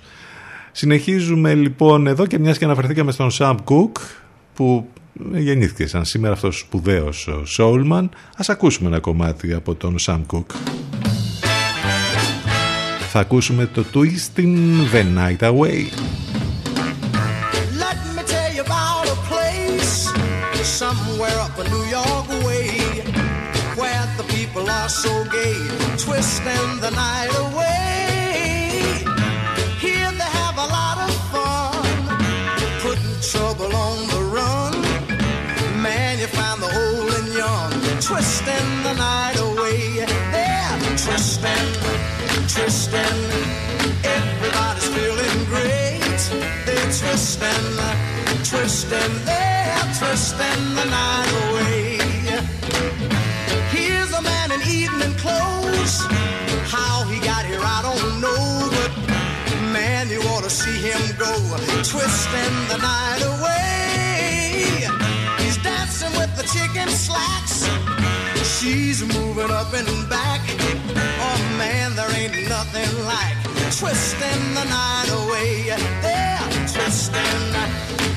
Συνεχίζουμε 0.72 1.54
λοιπόν 1.54 2.08
εδώ 2.08 2.26
και 2.26 2.40
μιας 2.40 2.58
και 2.58 2.66
αναφερθήκαμε 2.66 3.12
στον 3.12 3.32
Σαμ 3.32 3.58
Κουκ 3.64 3.98
που 4.54 4.90
γεννήθηκε 5.32 5.88
σαν 5.88 6.06
σήμερα 6.06 6.34
αυτός 6.34 6.56
ο 6.56 6.60
σπουδαίος 6.60 7.30
Soulman. 7.58 8.10
Ας 8.38 8.50
ακούσουμε 8.50 8.88
ένα 8.88 9.00
κομμάτι 9.00 9.54
από 9.54 9.76
τον 9.76 9.96
Sam 10.06 10.22
Cooke. 10.34 10.56
Θα 13.12 13.20
ακούσουμε 13.20 13.66
το 13.66 13.86
Twisting 13.94 14.58
the 14.94 15.04
Night 15.18 15.42
Away. 15.52 15.80
Let 17.84 17.98
me 18.16 18.24
tell 18.34 18.52
you 18.56 18.64
about 18.70 19.06
a 19.16 19.18
place 19.30 19.94
somewhere 20.80 21.40
up 21.46 21.56
in 21.62 21.68
New 21.76 21.86
York 21.98 22.28
way 22.48 22.70
where 23.80 24.06
the 24.20 24.26
people 24.36 24.66
are 24.80 24.92
so 25.04 25.14
gay, 25.38 25.58
twisting 26.06 26.70
the 26.86 26.92
night 27.06 27.32
away. 27.34 27.39
Twisting 38.50 38.84
the 38.84 38.93
night 38.93 39.38
away. 39.39 40.06
They're 40.32 40.80
twisting, 40.97 41.70
twisting. 42.47 43.20
Everybody's 44.04 44.88
feeling 44.95 45.39
great. 45.45 46.22
They're 46.66 46.91
twisting, 47.00 47.66
twisting. 48.43 49.14
They're 49.26 49.88
twisting 50.00 50.64
the 50.76 50.86
night 50.86 51.32
away. 51.43 52.00
Here's 53.72 54.12
a 54.14 54.22
man 54.22 54.52
in 54.52 54.62
evening 54.62 55.14
clothes. 55.18 55.95
How 56.76 57.04
he 57.06 57.20
got 57.20 57.45
here, 57.45 57.62
I 57.62 57.82
don't 57.82 58.22
know, 58.22 58.70
but 58.78 58.91
man, 59.74 60.10
you 60.10 60.22
ought 60.32 60.43
to 60.43 60.50
see 60.50 60.78
him 60.89 61.02
go, 61.18 61.34
twisting 61.84 62.56
the 62.72 62.78
night 62.78 63.22
away. 63.32 64.88
He's 65.43 65.58
dancing 65.58 66.14
with 66.20 66.36
the 66.36 66.43
chicken 66.43 66.89
slacks. 66.89 67.49
She's 68.60 69.01
moving 69.01 69.49
up 69.51 69.72
and 69.74 70.10
back. 70.10 70.41
Oh 70.51 71.55
man, 71.57 71.95
there 71.95 72.12
ain't 72.12 72.49
nothing 72.49 72.91
like 73.05 73.38
twisting 73.72 74.53
the 74.53 74.66
night 74.66 75.10
away. 75.24 75.72
They're 76.01 76.43
twisting, 76.68 77.55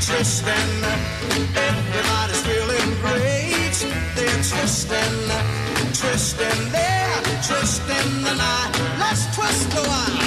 twisting. 0.03 0.73
Everybody's 1.55 2.43
feeling 2.43 2.91
great. 3.03 3.87
They're 4.17 4.43
twisting, 4.43 5.15
twisting. 5.95 6.73
They're 6.73 7.23
twisting 7.47 8.23
the 8.27 8.35
night. 8.35 8.99
Let's 8.99 9.37
twist 9.37 9.71
the 9.71 9.83
while. 9.83 10.22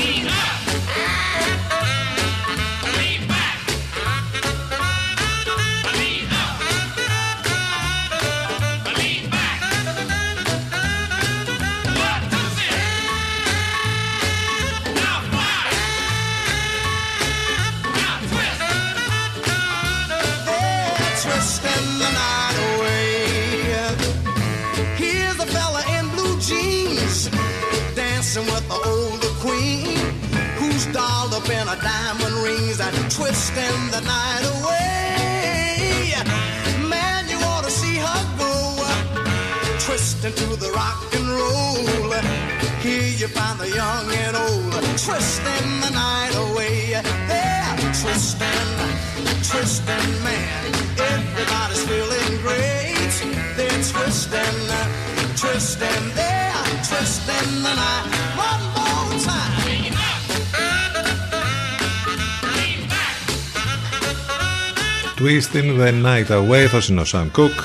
Twisting 33.16 33.82
the 33.92 34.02
night 34.02 34.44
away. 34.56 36.12
Man, 36.90 37.30
you 37.30 37.38
ought 37.38 37.64
to 37.64 37.72
see 37.72 37.96
her 37.96 38.24
go, 38.38 38.52
twisting 39.80 40.34
to 40.34 40.48
the 40.60 40.70
rock 40.72 41.00
and 41.16 41.28
roll. 41.30 42.12
Here 42.84 43.12
you 43.22 43.28
find 43.30 43.58
the 43.58 43.70
young 43.70 44.08
and 44.24 44.36
old, 44.36 44.74
twisting 45.00 45.70
the 45.84 45.92
night 45.92 46.36
away. 46.46 46.92
They're 47.32 47.76
twisting, 48.02 48.70
twisting, 49.50 50.10
man. 50.28 50.66
Everybody's 51.14 51.84
feeling 51.88 52.34
great. 52.44 53.16
They're 53.56 53.84
twisting, 53.94 54.60
twisting, 55.40 56.04
they're 56.20 56.54
twisting 56.90 57.52
the 57.64 57.74
night. 57.80 58.06
One 58.36 58.64
more 58.76 59.20
time. 59.24 59.65
Twisting 65.18 65.80
the 65.80 65.92
Night 66.04 66.30
Away, 66.30 66.66
θα 66.66 66.82
είναι 66.90 67.02
ο 67.02 67.06
Sam 67.12 67.28
Cooke. 67.36 67.62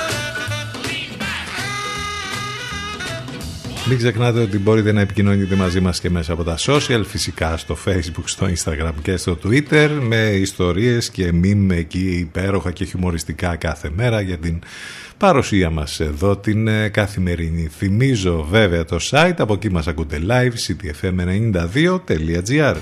Μην 3.89 3.99
ξεχνάτε 3.99 4.41
ότι 4.41 4.59
μπορείτε 4.59 4.93
να 4.93 5.01
επικοινωνείτε 5.01 5.55
μαζί 5.55 5.81
μας 5.81 6.01
και 6.01 6.11
μέσα 6.11 6.33
από 6.33 6.45
τα 6.45 6.57
social, 6.59 7.03
φυσικά 7.07 7.57
στο 7.57 7.77
facebook, 7.87 8.25
στο 8.25 8.47
instagram 8.47 8.93
και 9.03 9.17
στο 9.17 9.39
twitter, 9.45 9.89
με 10.01 10.17
ιστορίες 10.17 11.11
και 11.11 11.33
meme 11.43 11.71
εκεί 11.71 12.17
υπέροχα 12.19 12.71
και 12.71 12.85
χιουμοριστικά 12.85 13.57
κάθε 13.57 13.91
μέρα 13.95 14.21
για 14.21 14.39
την 14.39 14.59
παρουσία 15.17 15.71
μας 15.71 16.01
εδώ 16.01 16.37
την 16.37 16.69
ε, 16.69 16.89
καθημερινή. 16.89 17.69
Θυμίζω 17.77 18.47
βέβαια 18.51 18.85
το 18.85 18.99
site, 19.11 19.35
από 19.39 19.53
εκεί 19.53 19.71
μας 19.71 19.87
ακούτε 19.87 20.21
live, 20.29 20.53
ctfm92.gr. 20.67 22.77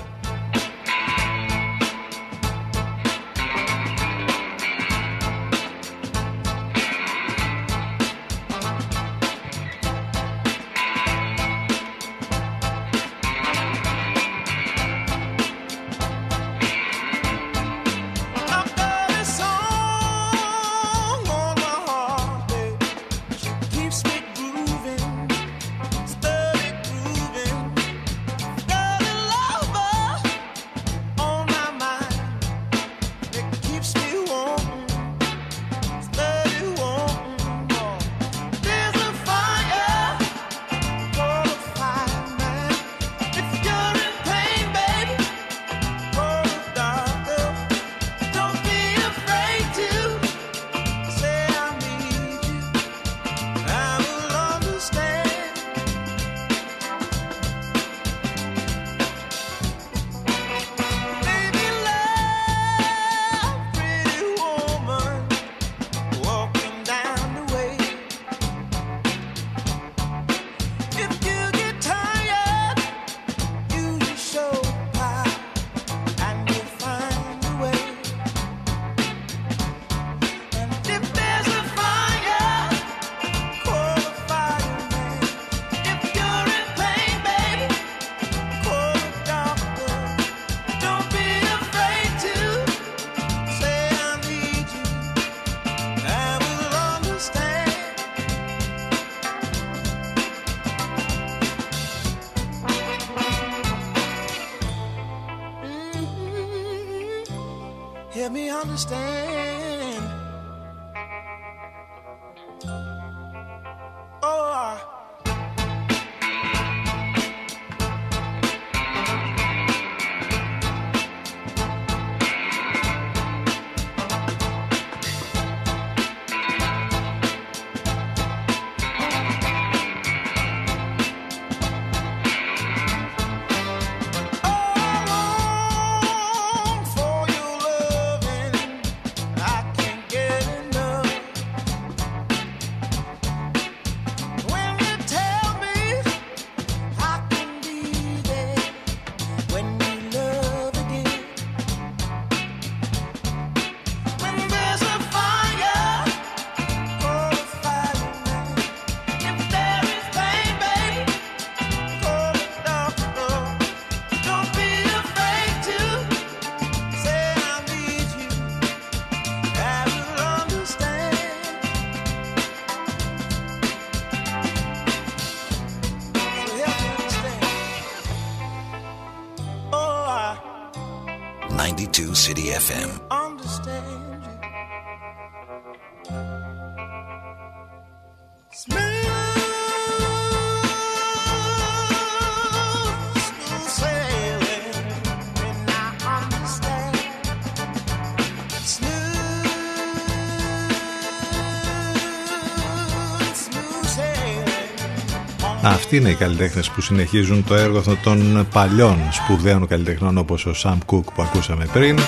Αυτοί 205.61 205.95
είναι 205.95 206.09
οι 206.09 206.15
καλλιτέχνες 206.15 206.69
που 206.69 206.81
συνεχίζουν 206.81 207.43
το 207.43 207.55
έργο 207.55 207.81
των 208.03 208.47
παλιών 208.53 208.97
σπουδαίων 209.11 209.67
καλλιτεχνών 209.67 210.17
όπως 210.17 210.45
ο 210.45 210.51
Sam 210.63 210.77
Cooke 210.85 211.13
που 211.15 211.21
ακούσαμε 211.21 211.65
πριν. 211.73 211.99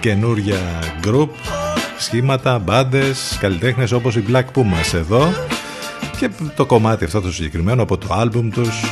Καινούρια 0.00 0.58
γκρουπ, 1.00 1.30
σχήματα, 1.98 2.58
μπάντες, 2.58 3.38
καλλιτέχνες 3.40 3.92
όπως 3.92 4.16
οι 4.16 4.24
Black 4.30 4.44
Pumas 4.54 4.94
εδώ. 4.94 5.32
Και 6.18 6.30
το 6.56 6.66
κομμάτι 6.66 7.04
αυτό 7.04 7.20
το 7.20 7.32
συγκεκριμένο 7.32 7.82
από 7.82 7.98
το 7.98 8.14
άλμπουμ 8.14 8.48
τους 8.48 8.82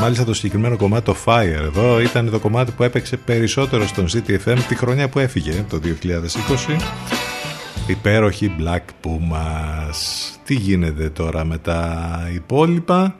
Μάλιστα 0.00 0.24
το 0.24 0.34
συγκεκριμένο 0.34 0.76
κομμάτι 0.76 1.04
το 1.04 1.16
Fire 1.24 1.62
εδώ 1.62 2.00
ήταν 2.00 2.30
το 2.30 2.38
κομμάτι 2.38 2.72
που 2.72 2.82
έπαιξε 2.82 3.16
περισσότερο 3.16 3.86
στον 3.86 4.06
ZTFM 4.06 4.58
τη 4.68 4.74
χρονιά 4.74 5.08
που 5.08 5.18
έφυγε 5.18 5.64
το 5.68 5.80
2020 5.84 7.19
υπέροχη 7.90 8.52
Black 8.60 9.06
Pumas 9.06 9.96
τι 10.44 10.54
γίνεται 10.54 11.10
τώρα 11.10 11.44
με 11.44 11.58
τα 11.58 12.30
υπόλοιπα; 12.34 13.16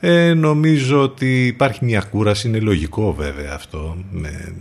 Ε, 0.00 0.34
νομίζω 0.34 1.02
ότι 1.02 1.46
υπάρχει 1.46 1.84
μια 1.84 2.00
κούραση, 2.00 2.48
είναι 2.48 2.58
λογικό 2.58 3.12
βέβαια 3.14 3.52
αυτό, 3.54 3.96
με 4.10 4.54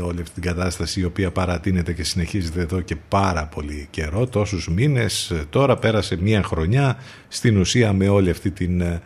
όλη 0.00 0.20
αυτή 0.20 0.40
την 0.40 0.42
κατάσταση 0.42 1.00
η 1.00 1.04
οποία 1.04 1.30
παρατείνεται 1.30 1.92
και 1.92 2.04
συνεχίζεται 2.04 2.60
εδώ 2.60 2.80
και 2.80 2.96
πάρα 3.08 3.48
πολύ 3.54 3.86
καιρό, 3.90 4.26
τόσους 4.26 4.68
μήνες, 4.68 5.32
τώρα 5.50 5.76
πέρασε 5.76 6.16
μια 6.20 6.42
χρονιά 6.42 6.96
στην 7.28 7.56
ουσία 7.56 7.92
με 7.92 8.08
όλη 8.08 8.30
αυτή 8.30 8.50
την 8.50 8.80
ε, 8.80 9.00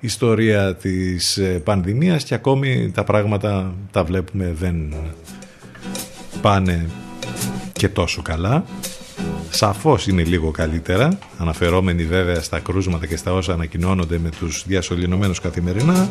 ιστορία 0.00 0.74
της 0.74 1.36
ε, 1.36 1.42
πανδημίας 1.42 2.24
και 2.24 2.34
ακόμη 2.34 2.90
τα 2.94 3.04
πράγματα 3.04 3.74
τα 3.90 4.04
βλέπουμε 4.04 4.52
δεν 4.58 4.94
πάνε 6.40 6.86
και 7.72 7.88
τόσο 7.88 8.22
καλά. 8.22 8.64
Σαφώς 9.50 10.06
είναι 10.06 10.22
λίγο 10.22 10.50
καλύτερα, 10.50 11.18
αναφερόμενοι 11.38 12.04
βέβαια 12.04 12.40
στα 12.40 12.58
κρούσματα 12.58 13.06
και 13.06 13.16
στα 13.16 13.32
όσα 13.32 13.52
ανακοινώνονται 13.52 14.18
με 14.18 14.28
τους 14.38 14.64
διασωληνωμένους 14.66 15.40
καθημερινά, 15.40 16.10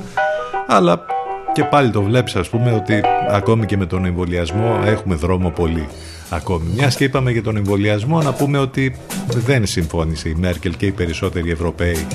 αλλά 0.68 1.06
και 1.54 1.64
πάλι 1.64 1.90
το 1.90 2.02
βλέπεις 2.02 2.36
ας 2.36 2.50
πούμε 2.50 2.74
ότι 2.74 3.02
ακόμη 3.30 3.66
και 3.66 3.78
με 3.78 3.86
τον 3.86 4.06
εμβολιασμό 4.06 4.82
έχουμε 4.86 5.16
δρόμο 5.16 5.50
πολύ 5.50 5.88
ακόμη. 6.30 6.70
Μιας 6.76 6.96
και 6.96 7.04
είπαμε 7.04 7.32
για 7.32 7.44
τον 7.44 7.58
εμβολιασμό 7.58 8.22
να 8.22 8.34
πούμε 8.34 8.58
ότι 8.58 8.96
δεν 9.28 9.66
συμφώνησε 9.66 10.30
η 10.30 10.36
Μέρκελ 10.40 10.76
και 10.78 10.86
οι 10.86 10.92
περισσότεροι 10.92 11.52
Ευρωπαίοι 11.52 12.08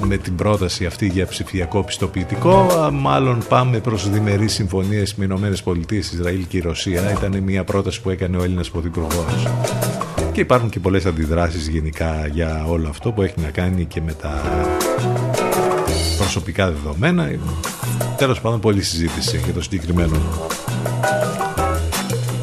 με 0.00 0.16
την 0.16 0.34
πρόταση 0.34 0.86
αυτή 0.86 1.06
για 1.06 1.26
ψηφιακό 1.26 1.82
πιστοποιητικό. 1.82 2.66
Μάλλον 2.92 3.42
πάμε 3.48 3.78
προς 3.78 4.10
διμερείς 4.10 4.52
συμφωνίες 4.52 5.14
με 5.14 5.24
Ηνωμένες 5.24 5.62
Πολιτείες, 5.62 6.12
Ισραήλ 6.12 6.46
και 6.48 6.56
η 6.56 6.60
Ρωσία. 6.60 7.10
Ήταν 7.10 7.42
μια 7.42 7.64
πρόταση 7.64 8.02
που 8.02 8.10
έκανε 8.10 8.36
ο 8.36 8.42
Έλληνας 8.42 8.70
Πρωθυπουργός. 8.70 9.46
Και 10.36 10.42
υπάρχουν 10.42 10.68
και 10.68 10.80
πολλές 10.80 11.06
αντιδράσεις 11.06 11.68
γενικά 11.68 12.26
για 12.32 12.64
όλο 12.68 12.88
αυτό 12.88 13.12
που 13.12 13.22
έχει 13.22 13.34
να 13.40 13.50
κάνει 13.50 13.84
και 13.84 14.00
με 14.00 14.12
τα 14.12 14.42
προσωπικά 16.18 16.70
δεδομένα. 16.70 17.30
Τέλος 18.16 18.40
πάντων 18.40 18.60
πολλή 18.60 18.82
συζήτηση 18.82 19.40
για 19.44 19.52
το 19.52 19.62
συγκεκριμένο. 19.62 20.16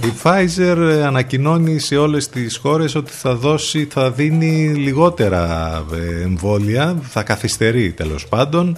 Η 0.03 0.13
Pfizer 0.23 1.01
ανακοινώνει 1.05 1.79
σε 1.79 1.97
όλες 1.97 2.29
τις 2.29 2.57
χώρες 2.57 2.95
ότι 2.95 3.11
θα 3.11 3.35
δώσει, 3.35 3.87
θα 3.91 4.11
δίνει 4.11 4.67
λιγότερα 4.67 5.71
ε, 5.93 6.21
εμβόλια, 6.23 6.97
θα 7.01 7.23
καθυστερεί 7.23 7.91
τέλος 7.91 8.27
πάντων. 8.27 8.77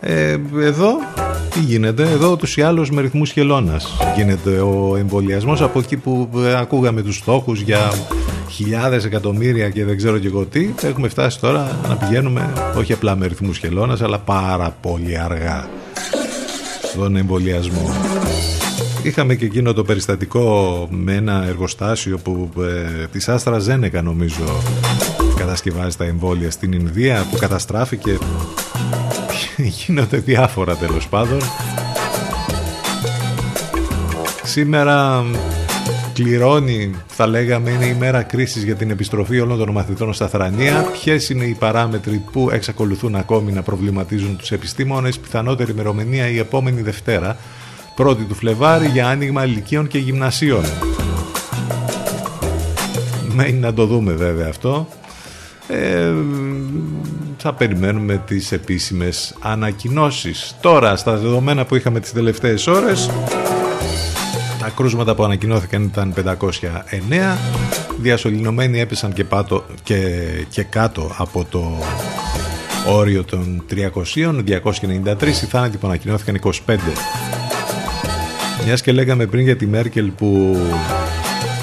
Ε, 0.00 0.36
εδώ 0.60 0.92
τι 1.50 1.60
γίνεται, 1.60 2.02
εδώ 2.02 2.36
τους 2.36 2.56
ή 2.56 2.62
άλλως 2.62 2.90
με 2.90 3.00
ρυθμούς 3.00 3.30
χελώνας 3.30 3.96
γίνεται 4.16 4.60
ο 4.60 4.96
εμβολιασμός 4.96 5.62
από 5.62 5.78
εκεί 5.78 5.96
που 5.96 6.28
ε, 6.36 6.56
ακούγαμε 6.56 7.02
τους 7.02 7.16
στόχους 7.16 7.60
για 7.60 7.92
χιλιάδες 8.48 9.04
εκατομμύρια 9.04 9.70
και 9.70 9.84
δεν 9.84 9.96
ξέρω 9.96 10.18
και 10.18 10.26
εγώ 10.26 10.44
τι 10.44 10.68
έχουμε 10.82 11.08
φτάσει 11.08 11.40
τώρα 11.40 11.80
να 11.88 11.96
πηγαίνουμε 11.96 12.52
όχι 12.76 12.92
απλά 12.92 13.16
με 13.16 13.26
ρυθμούς 13.26 13.58
χελώνας 13.58 14.02
αλλά 14.02 14.18
πάρα 14.18 14.76
πολύ 14.80 15.18
αργά 15.18 15.68
στον 16.82 17.16
εμβολιασμό. 17.16 17.90
Είχαμε 19.02 19.34
και 19.34 19.44
εκείνο 19.44 19.72
το 19.72 19.84
περιστατικό 19.84 20.86
με 20.90 21.14
ένα 21.14 21.44
εργοστάσιο 21.46 22.18
που 22.18 22.50
ε, 22.60 23.06
της 23.06 23.28
Άστρα 23.28 23.58
Ζένεκα 23.58 24.02
νομίζω 24.02 24.62
κατασκευάζει 25.36 25.96
τα 25.96 26.04
εμβόλια 26.04 26.50
στην 26.50 26.72
Ινδία 26.72 27.26
που 27.30 27.36
καταστράφηκε 27.36 28.18
γίνονται 29.86 30.16
διάφορα 30.16 30.76
τέλος 30.76 31.08
πάντων. 31.08 31.38
Σήμερα 34.42 35.24
κληρώνει, 36.22 36.94
θα 37.06 37.26
λέγαμε, 37.26 37.70
είναι 37.70 37.84
η 37.84 37.94
μέρα 37.94 38.22
κρίσης 38.22 38.64
για 38.64 38.74
την 38.74 38.90
επιστροφή 38.90 39.40
όλων 39.40 39.58
των 39.58 39.70
μαθητών 39.70 40.12
στα 40.12 40.28
θρανία. 40.28 40.88
Ποιες 40.92 41.28
είναι 41.28 41.44
οι 41.44 41.56
παράμετροι 41.58 42.22
που 42.32 42.48
εξακολουθούν 42.52 43.14
ακόμη 43.14 43.52
να 43.52 43.62
προβληματίζουν 43.62 44.36
τους 44.36 44.52
επιστήμονες, 44.52 45.18
πιθανότερη 45.18 45.70
ημερομηνία 45.70 46.28
η 46.28 46.38
επόμενη 46.38 46.82
Δευτέρα, 46.82 47.36
1η 47.96 48.24
του 48.28 48.34
Φλεβάρι, 48.34 48.86
για 48.86 49.08
άνοιγμα 49.08 49.44
ηλικίων 49.44 49.86
και 49.86 49.98
γυμνασίων. 49.98 50.64
Μένει 53.34 53.58
να 53.58 53.74
το 53.74 53.86
δούμε 53.86 54.12
βέβαια 54.12 54.48
αυτό. 54.48 54.88
Ε, 55.68 56.12
θα 57.36 57.52
περιμένουμε 57.52 58.22
τις 58.26 58.52
επίσημες 58.52 59.34
ανακοινώσεις. 59.40 60.56
Τώρα, 60.60 60.96
στα 60.96 61.16
δεδομένα 61.16 61.64
που 61.64 61.76
είχαμε 61.76 62.00
τις 62.00 62.12
τελευταίες 62.12 62.66
ώρες, 62.66 63.10
τα 64.66 64.72
κρούσματα 64.76 65.14
που 65.14 65.24
ανακοινώθηκαν 65.24 65.82
ήταν 65.82 66.14
509. 66.16 67.36
Διασωληνωμένοι 67.98 68.80
έπεσαν 68.80 69.12
και, 69.12 69.24
πάτω, 69.24 69.64
και, 69.82 69.98
και 70.48 70.62
κάτω 70.62 71.14
από 71.16 71.46
το 71.50 71.78
όριο 72.86 73.24
των 73.24 73.64
300, 73.70 73.82
293. 74.46 75.26
Οι 75.26 75.32
θάνατοι 75.32 75.76
που 75.76 75.86
ανακοινώθηκαν 75.86 76.40
25. 76.66 76.76
Μιας 78.64 78.82
και 78.82 78.92
λέγαμε 78.92 79.26
πριν 79.26 79.44
για 79.44 79.56
τη 79.56 79.66
Μέρκελ 79.66 80.10
που 80.10 80.58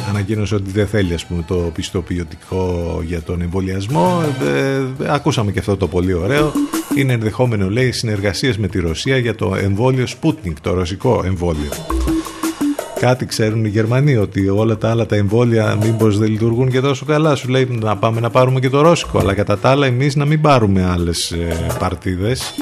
ανακοίνωσε 0.09 0.55
ότι 0.55 0.71
δεν 0.71 0.87
θέλει 0.87 1.13
ας 1.13 1.25
πούμε, 1.25 1.43
το 1.47 1.55
πιστοποιητικό 1.55 3.01
για 3.05 3.21
τον 3.21 3.41
εμβολιασμό. 3.41 4.23
Ε, 4.41 5.03
ε, 5.03 5.13
ακούσαμε 5.13 5.51
και 5.51 5.59
αυτό 5.59 5.77
το 5.77 5.87
πολύ 5.87 6.13
ωραίο. 6.13 6.51
Είναι 6.95 7.13
ενδεχόμενο, 7.13 7.69
λέει, 7.69 7.91
συνεργασίες 7.91 8.57
με 8.57 8.67
τη 8.67 8.79
Ρωσία 8.79 9.17
για 9.17 9.35
το 9.35 9.55
εμβόλιο 9.55 10.05
Sputnik, 10.21 10.53
το 10.61 10.73
ρωσικό 10.73 11.21
εμβόλιο. 11.25 11.69
Κάτι 13.03 13.25
ξέρουν 13.25 13.65
οι 13.65 13.69
Γερμανοί 13.69 14.15
ότι 14.15 14.49
όλα 14.49 14.77
τα 14.77 14.89
άλλα 14.89 15.05
τα 15.05 15.15
εμβόλια 15.15 15.77
μήπως 15.81 16.17
δεν 16.17 16.29
λειτουργούν 16.29 16.71
και 16.71 16.79
τόσο 16.79 17.05
καλά. 17.05 17.35
Σου 17.35 17.47
λέει 17.47 17.67
να 17.69 17.97
πάμε 17.97 18.19
να 18.19 18.29
πάρουμε 18.29 18.59
και 18.59 18.69
το 18.69 18.81
ρώσικο. 18.81 19.19
Αλλά 19.19 19.33
κατά 19.33 19.57
τα 19.57 19.69
άλλα, 19.69 19.85
εμείς 19.85 20.15
να 20.15 20.25
μην 20.25 20.41
πάρουμε 20.41 20.85
άλλες 20.85 21.35
παρτίδες 21.79 22.53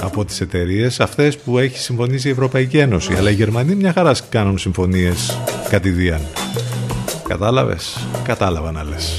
από 0.00 0.24
τις 0.24 0.40
εταιρείες 0.40 1.00
αυτές 1.00 1.36
που 1.36 1.58
έχει 1.58 1.78
συμφωνήσει 1.78 2.28
η 2.28 2.30
Ευρωπαϊκή 2.30 2.78
Ένωση. 2.78 3.14
Αλλά 3.14 3.30
οι 3.30 3.34
Γερμανοί 3.34 3.74
μια 3.74 3.92
χαρά 3.92 4.14
κάνουν 4.28 4.58
συμφωνίες 4.58 5.38
κατηδίαν. 5.68 6.20
Κατάλαβες; 7.28 8.06
Κατάλαβα 8.24 8.72
να 8.72 8.84
λες. 8.84 9.18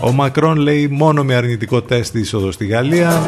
Ο 0.00 0.12
Μακρόν 0.12 0.56
λέει 0.56 0.88
μόνο 0.88 1.24
με 1.24 1.34
αρνητικό 1.34 1.82
τεστ 1.82 2.14
είσοδο 2.14 2.50
στη 2.50 2.66
Γαλλία. 2.66 3.22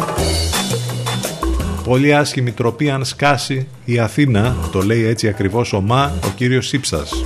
Πολύ 1.86 2.14
άσχημη 2.14 2.52
τροπή 2.52 2.90
αν 2.90 3.04
σκάσει 3.04 3.68
η 3.84 3.98
Αθήνα, 3.98 4.56
το 4.72 4.82
λέει 4.82 5.04
έτσι 5.04 5.28
ακριβώς 5.28 5.72
ο 5.72 5.80
ΜΑ, 5.80 6.12
ο 6.24 6.28
κύριος 6.36 6.66
Σύψας. 6.66 7.24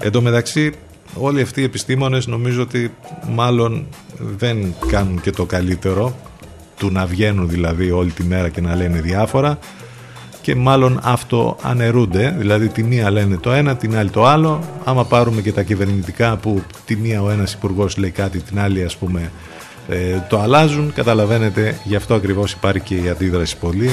Εν 0.00 0.12
τω 0.12 0.20
μεταξύ 0.20 0.72
όλοι 1.14 1.40
αυτοί 1.40 1.60
οι 1.60 1.64
επιστήμονες 1.64 2.26
νομίζω 2.26 2.62
ότι 2.62 2.92
μάλλον 3.28 3.86
δεν 4.18 4.74
κάνουν 4.86 5.20
και 5.20 5.30
το 5.30 5.44
καλύτερο 5.44 6.16
του 6.76 6.90
να 6.90 7.06
βγαίνουν 7.06 7.48
δηλαδή 7.48 7.90
όλη 7.90 8.10
τη 8.10 8.24
μέρα 8.24 8.48
και 8.48 8.60
να 8.60 8.76
λένε 8.76 9.00
διάφορα 9.00 9.58
και 10.40 10.54
μάλλον 10.54 11.00
αυτό 11.02 11.56
αναιρούνται, 11.62 12.34
δηλαδή 12.38 12.68
τη 12.68 12.82
μία 12.82 13.10
λένε 13.10 13.36
το 13.36 13.52
ένα, 13.52 13.76
την 13.76 13.96
άλλη 13.96 14.10
το 14.10 14.24
άλλο. 14.24 14.60
Άμα 14.84 15.04
πάρουμε 15.04 15.40
και 15.40 15.52
τα 15.52 15.62
κυβερνητικά 15.62 16.36
που 16.36 16.62
τη 16.84 16.96
μία 16.96 17.22
ο 17.22 17.30
ένας 17.30 17.52
υπουργός 17.52 17.96
λέει 17.96 18.10
κάτι, 18.10 18.40
την 18.40 18.60
άλλη 18.60 18.84
ας 18.84 18.96
πούμε 18.96 19.30
ε, 19.88 20.18
το 20.28 20.40
αλλάζουν, 20.40 20.92
καταλαβαίνετε 20.92 21.78
γι' 21.84 21.96
αυτό 21.96 22.14
ακριβώς 22.14 22.52
υπάρχει 22.52 22.80
και 22.80 22.94
η 22.94 23.08
αντίδραση 23.08 23.56
πολύ 23.56 23.90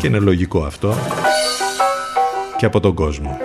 και 0.00 0.06
είναι 0.06 0.18
λογικό 0.18 0.64
αυτό 0.64 0.94
και 2.56 2.66
από 2.66 2.80
τον 2.80 2.94
κόσμο. 2.94 3.38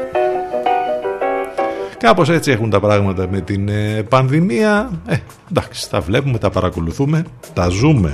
Κάπως 1.98 2.30
έτσι 2.30 2.52
έχουν 2.52 2.70
τα 2.70 2.80
πράγματα 2.80 3.28
με 3.32 3.42
την 3.42 3.70
ε, 3.70 4.04
πανδημία. 4.10 4.90
Ε, 5.08 5.18
εντάξει, 5.50 5.90
τα 5.90 6.00
βλέπουμε, 6.00 6.38
τα 6.38 6.50
παρακολουθούμε, 6.50 7.26
τα 7.54 7.68
ζούμε. 7.68 8.12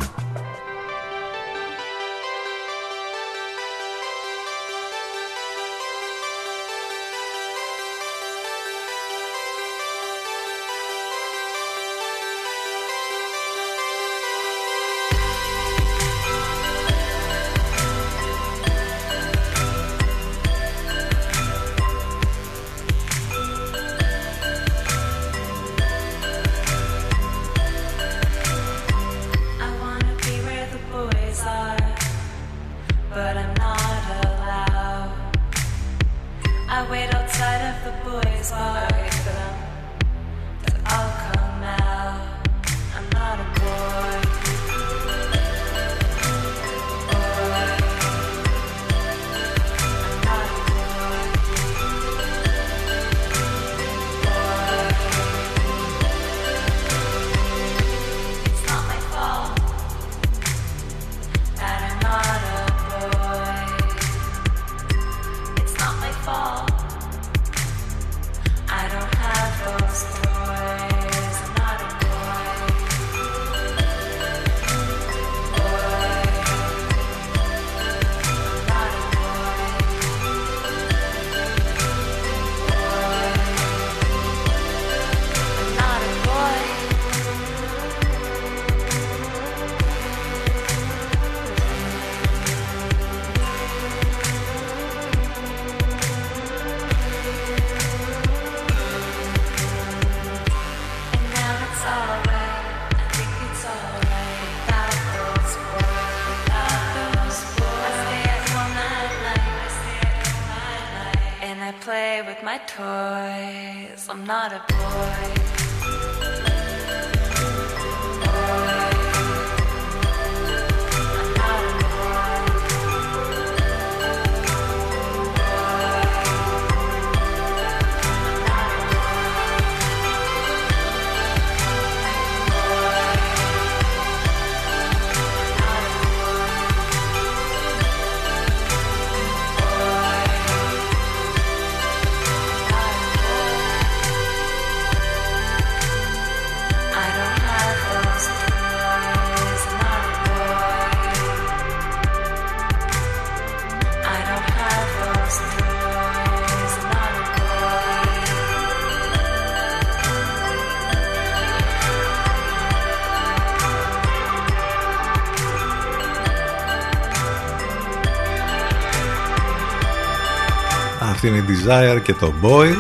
Είναι 171.28 171.38
η 171.38 171.44
Desire 171.48 172.02
και 172.04 172.14
το 172.14 172.34
Boy, 172.44 172.74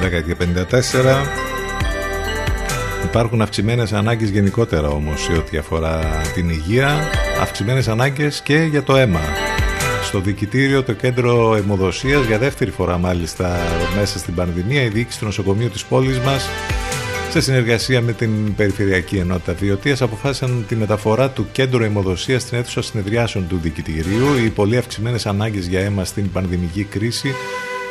δεκαετία 0.00 0.36
54. 0.36 1.26
Υπάρχουν 3.04 3.42
αυξημένες 3.42 3.92
ανάγκες 3.92 4.28
γενικότερα 4.28 4.88
όμως 4.88 5.22
σε 5.22 5.32
ό,τι 5.32 5.56
αφορά 5.56 6.20
την 6.34 6.48
υγεία, 6.48 7.10
αυξημένες 7.40 7.88
ανάγκες 7.88 8.40
και 8.40 8.56
για 8.56 8.82
το 8.82 8.96
αίμα. 8.96 9.20
Στο 10.02 10.20
δικητήριο 10.20 10.82
το 10.82 10.92
κέντρο 10.92 11.54
αιμοδοσίας 11.56 12.26
για 12.26 12.38
δεύτερη 12.38 12.70
φορά 12.70 12.98
μάλιστα 12.98 13.58
μέσα 13.96 14.18
στην 14.18 14.34
πανδημία 14.34 14.82
η 14.82 14.88
διοίκηση 14.88 15.18
του 15.18 15.24
νοσοκομείου 15.24 15.68
της 15.68 15.84
πόλης 15.84 16.18
μας 16.18 16.48
σε 17.32 17.40
συνεργασία 17.40 18.00
με 18.00 18.12
την 18.12 18.54
Περιφερειακή 18.54 19.16
Ενότητα 19.16 19.54
Βιωτίας 19.54 20.02
αποφάσισαν 20.02 20.64
τη 20.68 20.76
μεταφορά 20.76 21.30
του 21.30 21.46
κέντρου 21.52 21.82
αιμοδοσίας 21.82 22.42
στην 22.42 22.58
αίθουσα 22.58 22.82
συνεδριάσεων 22.82 23.48
του 23.48 23.58
δικητηρίου. 23.62 24.36
Οι 24.44 24.48
πολύ 24.48 24.76
αυξημένες 24.76 25.26
ανάγκες 25.26 25.66
για 25.66 25.80
αίμα 25.80 26.04
στην 26.04 26.32
πανδημική 26.32 26.84
κρίση 26.84 27.34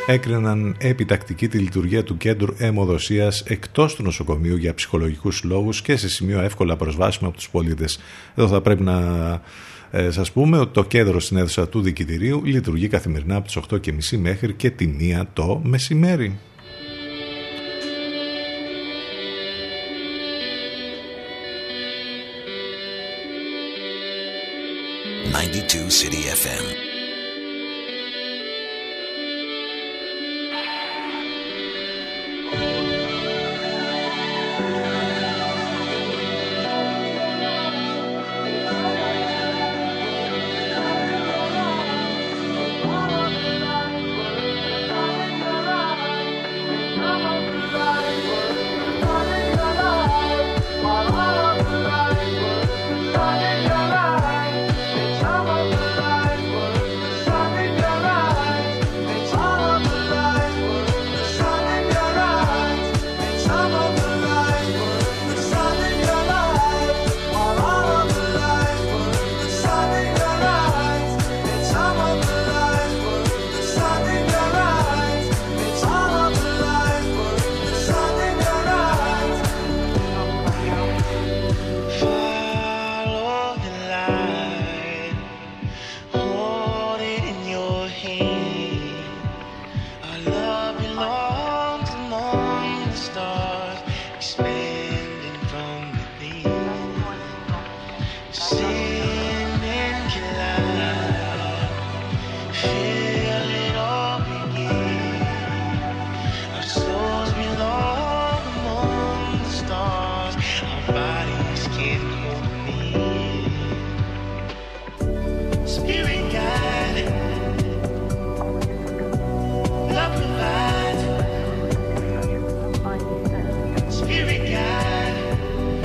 έκριναν 0.08 0.76
επιτακτική 0.78 1.48
τη 1.48 1.58
λειτουργία 1.58 2.04
του 2.04 2.18
κέντρου 2.18 2.54
αιμοδοσίας 2.58 3.42
εκτός 3.42 3.96
του 3.96 4.04
νοσοκομείου 4.04 4.56
για 4.56 4.74
ψυχολογικούς 4.74 5.44
λόγους 5.44 5.82
και 5.82 5.96
σε 5.96 6.10
σημείο 6.10 6.40
εύκολα 6.40 6.76
προσβάσιμο 6.76 7.30
από 7.30 7.38
τους 7.38 7.50
πολίτες. 7.50 8.00
Εδώ 8.36 8.48
θα 8.48 8.62
πρέπει 8.62 8.84
να 8.84 8.98
ε, 9.92 10.12
σας 10.12 10.32
πούμε 10.32 10.58
ότι 10.58 10.74
το 10.74 10.84
κέντρο 10.84 11.20
στην 11.20 11.38
αίθουσα 11.38 11.68
του 11.68 11.82
δικητηρίου 11.82 12.42
λειτουργεί 12.46 12.88
καθημερινά 12.88 13.36
από 13.36 13.46
τις 13.46 13.58
8.30 13.70 14.18
μέχρι 14.18 14.54
και 14.54 14.70
τη 14.70 14.90
1 15.20 15.22
το 15.34 15.62
μεσημέρι. 15.64 16.40
92 25.32 25.90
City 25.90 26.24
FM. 26.44 26.91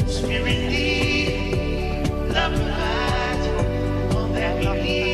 Spirit 0.09 0.59
lead, 0.71 2.09
love 2.35 2.53
light 2.59 4.15
on 4.17 4.33
that 4.33 4.61
belief. 4.61 5.06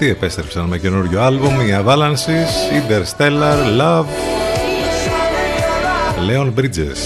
Αυτοί 0.00 0.10
επέστρεψαν 0.10 0.64
με 0.64 0.78
καινούριο 0.78 1.20
άλμπουμ, 1.22 1.60
οι 1.60 1.70
Avalanches, 1.84 2.52
Interstellar, 2.78 3.80
Love. 3.80 4.04
Λέων 6.26 6.54
Bridges 6.56 6.96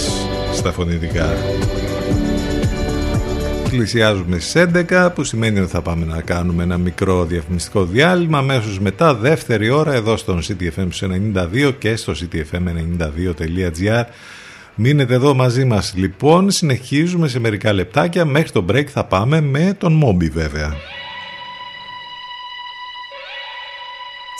στα 0.53 0.71
φωνητικά. 0.71 1.33
Πλησιάζουμε 3.69 4.39
στις 4.39 4.63
11 4.91 5.09
που 5.15 5.23
σημαίνει 5.23 5.59
ότι 5.59 5.69
θα 5.69 5.81
πάμε 5.81 6.05
να 6.05 6.21
κάνουμε 6.21 6.63
ένα 6.63 6.77
μικρό 6.77 7.25
διαφημιστικό 7.25 7.85
διάλειμμα 7.85 8.37
αμέσως 8.37 8.79
μετά 8.79 9.15
δεύτερη 9.15 9.69
ώρα 9.69 9.93
εδώ 9.93 10.17
στον 10.17 10.41
CTFM 10.41 10.87
92 11.63 11.73
και 11.79 11.95
στο 11.95 12.13
ctfm92.gr 12.13 14.03
Μείνετε 14.75 15.13
εδώ 15.13 15.33
μαζί 15.33 15.65
μας 15.65 15.93
λοιπόν, 15.95 16.51
συνεχίζουμε 16.51 17.27
σε 17.27 17.39
μερικά 17.39 17.73
λεπτάκια, 17.73 18.25
μέχρι 18.25 18.51
το 18.51 18.65
break 18.69 18.85
θα 18.85 19.03
πάμε 19.03 19.41
με 19.41 19.75
τον 19.77 19.93
Μόμπι 19.93 20.27
βέβαια. 20.27 20.73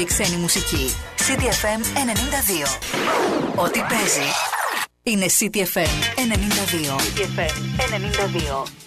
Καλύτερη 0.00 0.04
ξένη 0.04 0.40
μουσική. 0.40 0.94
CTFM 1.16 1.80
92. 3.56 3.64
Ό,τι 3.64 3.78
παίζει 3.78 4.28
είναι 5.02 5.26
CTFM 5.38 5.94
92. 6.16 7.00
CTFM 7.00 7.54
92. 8.64 8.79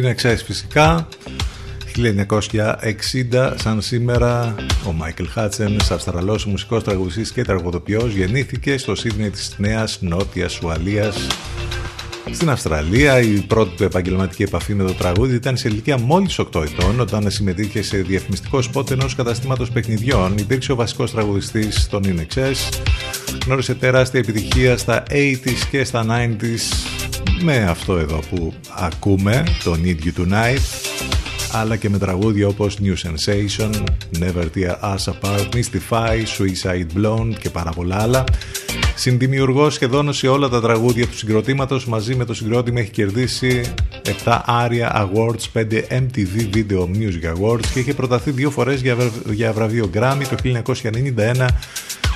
Είναι 0.00 0.14
ξέρεις 0.14 0.42
φυσικά. 0.42 1.08
1960 1.96 3.52
σαν 3.56 3.82
σήμερα 3.82 4.54
ο 4.86 4.92
Μάικλ 4.92 5.24
Χάτσεν 5.24 5.76
Αυστραλός 5.90 6.44
μουσικός 6.44 6.82
τραγουδιστής 6.84 7.32
και 7.32 7.44
τραγουδοποιός 7.44 8.12
γεννήθηκε 8.12 8.78
στο 8.78 8.94
Σίδνεϊ 8.94 9.30
της 9.30 9.54
Νέας 9.56 9.98
Νότιας 10.00 10.60
Ουαλίας 10.60 11.26
στην 12.30 12.50
Αυστραλία. 12.50 13.20
Η 13.20 13.40
πρώτη 13.40 13.76
του 13.76 13.84
επαγγελματική 13.84 14.42
επαφή 14.42 14.74
με 14.74 14.84
το 14.84 14.92
τραγούδι 14.92 15.34
ήταν 15.34 15.56
σε 15.56 15.68
ηλικία 15.68 15.98
μόλις 15.98 16.40
8 16.40 16.62
ετών 16.62 17.00
όταν 17.00 17.30
συμμετείχε 17.30 17.82
σε 17.82 17.96
διαφημιστικό 17.96 18.62
σπότ 18.62 18.90
ενός 18.90 19.14
καταστήματος 19.14 19.70
παιχνιδιών. 19.70 20.38
Υπήρξε 20.38 20.72
ο 20.72 20.74
βασικός 20.74 21.10
τραγουδιστής 21.10 21.88
των 21.88 22.02
INXS 22.06 22.80
γνώρισε 23.44 23.74
τεράστια 23.74 24.20
επιτυχία 24.20 24.76
στα 24.76 25.02
80s 25.10 25.68
και 25.70 25.84
στα 25.84 26.06
90s 26.08 26.89
με 27.42 27.64
αυτό 27.64 27.96
εδώ 27.96 28.20
που 28.30 28.52
ακούμε, 28.76 29.44
το 29.64 29.76
Need 29.84 29.96
You 30.04 30.20
Tonight, 30.20 30.60
αλλά 31.52 31.76
και 31.76 31.88
με 31.88 31.98
τραγούδια 31.98 32.46
όπως 32.46 32.78
New 32.82 32.94
Sensation, 32.94 33.70
Never 34.18 34.46
Tear 34.54 34.74
Us 34.82 35.12
Apart, 35.12 35.48
Mystify, 35.54 36.22
Suicide 36.38 36.86
Blonde 36.96 37.34
και 37.40 37.50
πάρα 37.50 37.70
πολλά 37.70 38.02
άλλα. 38.02 38.24
Συνδημιουργό 38.94 39.70
σχεδόν 39.70 40.12
σε 40.12 40.28
όλα 40.28 40.48
τα 40.48 40.60
τραγούδια 40.60 41.06
του 41.06 41.16
συγκροτήματος, 41.16 41.86
μαζί 41.86 42.14
με 42.14 42.24
το 42.24 42.34
συγκρότημα 42.34 42.80
έχει 42.80 42.90
κερδίσει 42.90 43.62
7 44.24 44.40
ARIA 44.46 45.06
Awards, 45.06 45.44
5 45.52 45.82
MTV 45.90 46.54
Video 46.54 46.80
Music 46.80 47.34
Awards 47.34 47.66
και 47.72 47.78
είχε 47.78 47.94
προταθεί 47.94 48.30
δύο 48.30 48.50
φορές 48.50 48.80
για, 48.80 48.96
για 49.30 49.52
βραβείο 49.52 49.90
Grammy 49.94 50.22
το 50.30 50.62
1991 51.42 51.46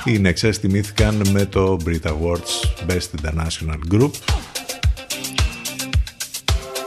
οι 0.04 0.20
Nexus 0.24 0.54
τιμήθηκαν 0.60 1.22
με 1.30 1.44
το 1.44 1.76
Brit 1.86 2.08
Awards 2.10 2.86
Best 2.88 3.08
International 3.20 3.94
Group 3.94 4.10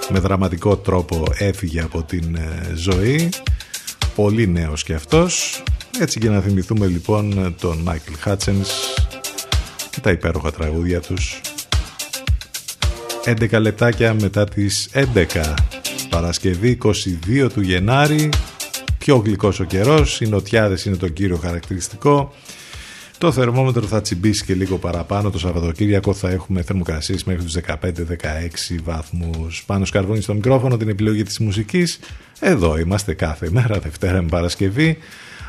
με 0.09 0.19
δραματικό 0.19 0.77
τρόπο 0.77 1.23
έφυγε 1.37 1.81
από 1.81 2.03
την 2.03 2.35
ε, 2.35 2.73
ζωή. 2.75 3.29
Πολύ 4.15 4.47
νέος 4.47 4.83
και 4.83 4.93
αυτός. 4.93 5.63
Έτσι 5.99 6.19
και 6.19 6.29
να 6.29 6.41
θυμηθούμε 6.41 6.85
λοιπόν 6.85 7.55
τον 7.59 7.77
Μάικλ 7.77 8.13
Χάτσενς 8.19 8.69
και 9.89 9.99
τα 9.99 10.11
υπέροχα 10.11 10.51
τραγούδια 10.51 11.01
τους. 11.01 11.41
11 13.25 13.59
λεπτάκια 13.61 14.13
μετά 14.13 14.43
τις 14.43 14.89
11 14.93 15.53
Παρασκευή 16.09 16.77
22 16.83 17.49
του 17.53 17.61
Γενάρη. 17.61 18.29
Πιο 18.97 19.15
γλυκός 19.17 19.59
ο 19.59 19.63
καιρός. 19.63 20.21
Οι 20.21 20.27
νοτιάδες 20.27 20.85
είναι 20.85 20.95
το 20.95 21.07
κύριο 21.07 21.37
χαρακτηριστικό 21.37 22.33
το 23.17 23.31
θερμόμετρο 23.31 23.81
θα 23.81 24.01
τσιμπήσει 24.01 24.45
και 24.45 24.53
λίγο 24.53 24.77
παραπάνω. 24.77 25.29
Το 25.29 25.39
Σαββατοκύριακο 25.39 26.13
θα 26.13 26.29
έχουμε 26.29 26.61
θερμοκρασίες 26.61 27.23
μέχρι 27.23 27.43
τους 27.43 27.55
15-16 27.55 28.75
βαθμούς. 28.83 29.63
Πάνω 29.65 29.85
σκαρβούνι 29.85 30.21
στο 30.21 30.33
μικρόφωνο 30.33 30.77
την 30.77 30.89
επιλογή 30.89 31.23
της 31.23 31.39
μουσικής. 31.39 31.99
Εδώ 32.39 32.77
είμαστε 32.77 33.13
κάθε 33.13 33.49
μέρα, 33.51 33.79
Δευτέρα 33.79 34.21
με 34.21 34.27
Παρασκευή. 34.29 34.97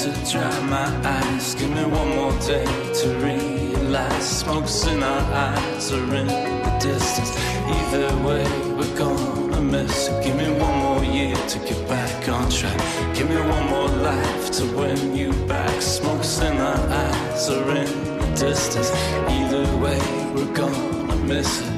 To 0.04 0.12
dry 0.30 0.60
my 0.68 0.89
eyes. 1.08 1.56
Give 1.56 1.70
me 1.70 1.86
one 1.86 2.10
more 2.18 2.34
day 2.41 2.66
to 2.99 3.08
realize 3.24 4.28
smokes 4.39 4.86
in 4.86 5.01
our 5.01 5.22
eyes 5.34 5.93
are 5.93 6.16
in 6.16 6.28
the 6.28 6.78
distance. 6.82 7.32
Either 7.78 8.12
way, 8.28 8.43
we're 8.76 8.97
gonna 8.97 9.62
miss 9.62 10.10
it. 10.10 10.22
Give 10.22 10.36
me 10.36 10.49
one 10.60 10.78
more 10.80 11.04
year 11.06 11.38
to 11.38 11.60
get 11.60 11.88
back 11.88 12.28
on 12.28 12.49
track. 12.49 12.78
Give 13.16 13.30
me 13.30 13.38
one 13.38 13.66
more 13.70 13.88
life 13.88 14.51
to 14.58 14.66
win 14.76 15.16
you 15.16 15.32
back. 15.47 15.82
Smokes 15.82 16.41
in 16.41 16.58
our 16.58 16.84
eyes 17.06 17.49
are 17.49 17.72
in 17.72 17.88
the 18.20 18.36
distance. 18.36 18.91
Either 19.30 19.66
way, 19.78 20.01
we're 20.36 20.54
gonna 20.54 21.16
miss 21.16 21.62
it. 21.62 21.73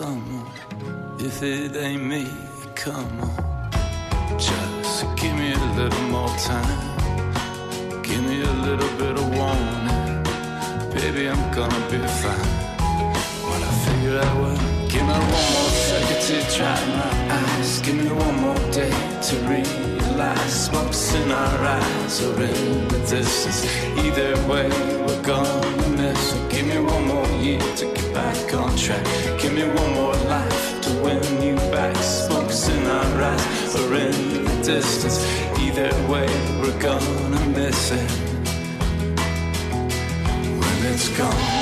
Someone. 0.00 0.46
If 1.18 1.42
it 1.42 1.76
ain't 1.76 2.04
me, 2.12 2.24
come 2.74 3.20
on. 3.20 3.34
Just 4.38 5.04
give 5.20 5.34
me 5.42 5.52
a 5.52 5.64
little 5.78 6.06
more 6.16 6.34
time. 6.50 6.80
Give 8.02 8.22
me 8.30 8.36
a 8.52 8.54
little 8.66 8.92
bit 9.02 9.14
of 9.20 9.26
warning. 9.36 10.22
Baby, 10.94 11.22
I'm 11.32 11.44
gonna 11.56 11.82
be 11.92 11.98
fine. 12.22 12.52
When 13.48 13.60
I 13.70 13.72
figure 13.84 14.16
out 14.24 14.34
what, 14.40 14.58
give 14.92 15.04
me 15.08 15.16
one 15.36 15.50
more 15.54 15.72
second 15.88 16.20
to 16.28 16.36
dry 16.56 16.80
my 16.98 17.12
eyes. 17.38 17.70
Give 17.84 17.96
me 18.02 18.08
one 18.26 18.36
more 18.46 18.62
day 18.80 18.94
to 19.26 19.34
realize 19.52 20.54
smokes 20.66 21.14
in 21.14 21.30
our 21.30 21.58
eyes 21.76 22.14
are 22.24 22.42
in 22.42 22.89
the 23.10 23.16
distance. 23.16 23.64
Either 23.98 24.34
way, 24.48 24.68
we're 25.04 25.22
gonna 25.22 25.88
miss. 25.96 26.34
it. 26.34 26.50
Give 26.50 26.66
me 26.66 26.78
one 26.78 27.06
more 27.06 27.26
year 27.42 27.60
to 27.76 27.86
get 27.86 28.14
back 28.14 28.54
on 28.54 28.76
track. 28.76 29.04
Give 29.40 29.52
me 29.52 29.64
one 29.64 29.94
more 29.94 30.14
life 30.28 30.80
to 30.82 30.90
win 31.02 31.42
you 31.42 31.56
back. 31.70 31.96
Smokes 31.96 32.68
in 32.68 32.86
our 32.86 33.22
eyes 33.22 33.76
are 33.76 33.94
in 33.94 34.44
the 34.44 34.62
distance. 34.62 35.18
Either 35.58 35.90
way, 36.08 36.28
we're 36.60 36.80
gonna 36.80 37.46
miss 37.46 37.90
it 37.90 38.10
when 40.60 40.92
it's 40.92 41.08
gone. 41.16 41.59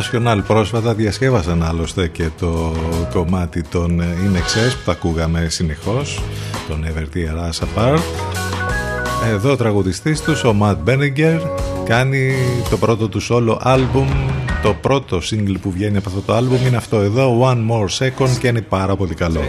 International 0.00 0.40
πρόσφατα 0.46 0.94
διασκεύασαν 0.94 1.62
άλλωστε 1.62 2.08
και 2.08 2.28
το 2.38 2.72
κομμάτι 3.12 3.62
των 3.62 4.00
ε, 4.00 4.04
In 4.04 4.34
που 4.34 4.80
τα 4.84 4.92
ακούγαμε 4.92 5.46
συνεχώς 5.48 6.22
το 6.68 6.74
Never 6.84 7.16
Tear 7.16 7.50
Us 7.50 7.98
εδώ 9.32 9.52
ο 9.52 9.56
τραγουδιστής 9.56 10.20
τους 10.20 10.44
ο 10.44 10.56
Matt 10.62 10.76
Benninger 10.86 11.40
κάνει 11.84 12.34
το 12.70 12.76
πρώτο 12.76 13.08
του 13.08 13.22
solo 13.22 13.56
album 13.62 14.06
το 14.62 14.74
πρώτο 14.80 15.20
single 15.30 15.56
που 15.60 15.70
βγαίνει 15.70 15.96
από 15.96 16.08
αυτό 16.08 16.20
το 16.20 16.36
album 16.36 16.66
είναι 16.66 16.76
αυτό 16.76 17.00
εδώ 17.00 17.40
One 17.50 17.70
More 17.70 18.06
Second 18.06 18.30
και 18.40 18.48
είναι 18.48 18.60
πάρα 18.60 18.96
πολύ 18.96 19.14
καλό. 19.14 19.40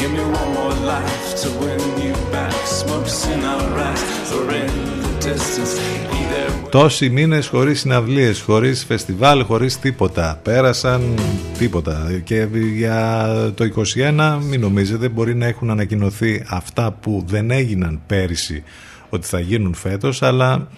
Give 0.00 0.12
me 0.12 0.24
one 0.40 0.52
more 0.58 0.76
life 0.92 1.26
to 1.42 1.48
win 1.62 1.82
you 2.04 2.14
back. 2.32 2.52
Smokes 2.80 3.18
in 3.32 3.40
our 3.52 3.68
eyes 3.88 4.28
are 4.36 4.50
in 4.62 4.72
the 5.02 5.12
distance. 5.26 5.74
Either 6.10 6.68
Τόσοι 6.70 7.10
μήνες 7.10 7.46
χωρίς 7.46 7.80
συναυλίες, 7.80 8.40
χωρίς 8.40 8.84
φεστιβάλ, 8.84 9.44
χωρίς 9.44 9.78
τίποτα. 9.78 10.40
Πέρασαν 10.42 11.18
τίποτα. 11.58 12.20
Και 12.24 12.48
για 12.74 13.30
το 13.54 13.64
21 13.64 14.38
μην 14.42 14.60
νομίζετε 14.60 15.08
μπορεί 15.08 15.34
να 15.34 15.46
έχουν 15.46 15.70
ανακοινωθεί 15.70 16.44
αυτά 16.48 16.92
που 16.92 17.24
δεν 17.26 17.50
έγιναν 17.50 18.00
πέρυσι 18.06 18.62
ότι 19.08 19.26
θα 19.26 19.40
γίνουν 19.40 19.74
φέτος 19.74 20.22
αλλά 20.22 20.68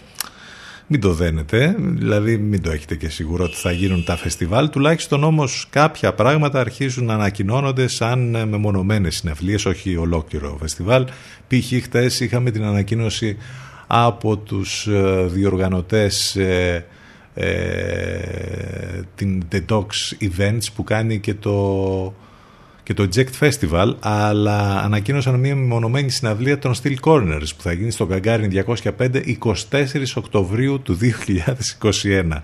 μην 0.90 1.00
το 1.00 1.12
δένετε, 1.12 1.76
δηλαδή 1.78 2.36
μην 2.36 2.62
το 2.62 2.70
έχετε 2.70 2.96
και 2.96 3.08
σίγουρο 3.08 3.44
ότι 3.44 3.56
θα 3.56 3.72
γίνουν 3.72 4.04
τα 4.04 4.16
φεστιβάλ, 4.16 4.70
τουλάχιστον 4.70 5.24
όμως 5.24 5.66
κάποια 5.70 6.14
πράγματα 6.14 6.60
αρχίζουν 6.60 7.04
να 7.04 7.14
ανακοινώνονται 7.14 7.88
σαν 7.88 8.48
μεμονωμένες 8.48 9.16
συναυλίες, 9.16 9.64
όχι 9.64 9.96
ολόκληρο 9.96 10.56
φεστιβάλ. 10.60 11.04
Π.χ. 11.48 11.82
χτες 11.82 12.20
είχαμε 12.20 12.50
την 12.50 12.64
ανακοίνωση 12.64 13.36
από 13.86 14.36
τους 14.36 14.86
ε, 14.86 15.26
διοργανωτές 15.30 16.36
ε, 16.36 16.86
ε, 17.34 19.00
την 19.14 19.42
The 19.52 19.60
Dogs 19.68 20.28
Events 20.28 20.66
που 20.74 20.84
κάνει 20.84 21.18
και 21.18 21.34
το, 21.34 22.14
και 22.88 22.94
το 22.94 23.08
Eject 23.14 23.48
Festival 23.48 23.94
αλλά 24.00 24.80
ανακοίνωσαν 24.82 25.34
μια 25.34 25.56
μεμονωμένη 25.56 26.10
συναυλία 26.10 26.58
των 26.58 26.74
Steel 26.82 26.94
Corners 27.00 27.48
που 27.56 27.62
θα 27.62 27.72
γίνει 27.72 27.90
στο 27.90 28.08
Gagarin 28.10 28.64
205 28.74 29.36
24 29.70 29.86
Οκτωβρίου 30.14 30.80
του 30.82 30.98
2021. 32.02 32.40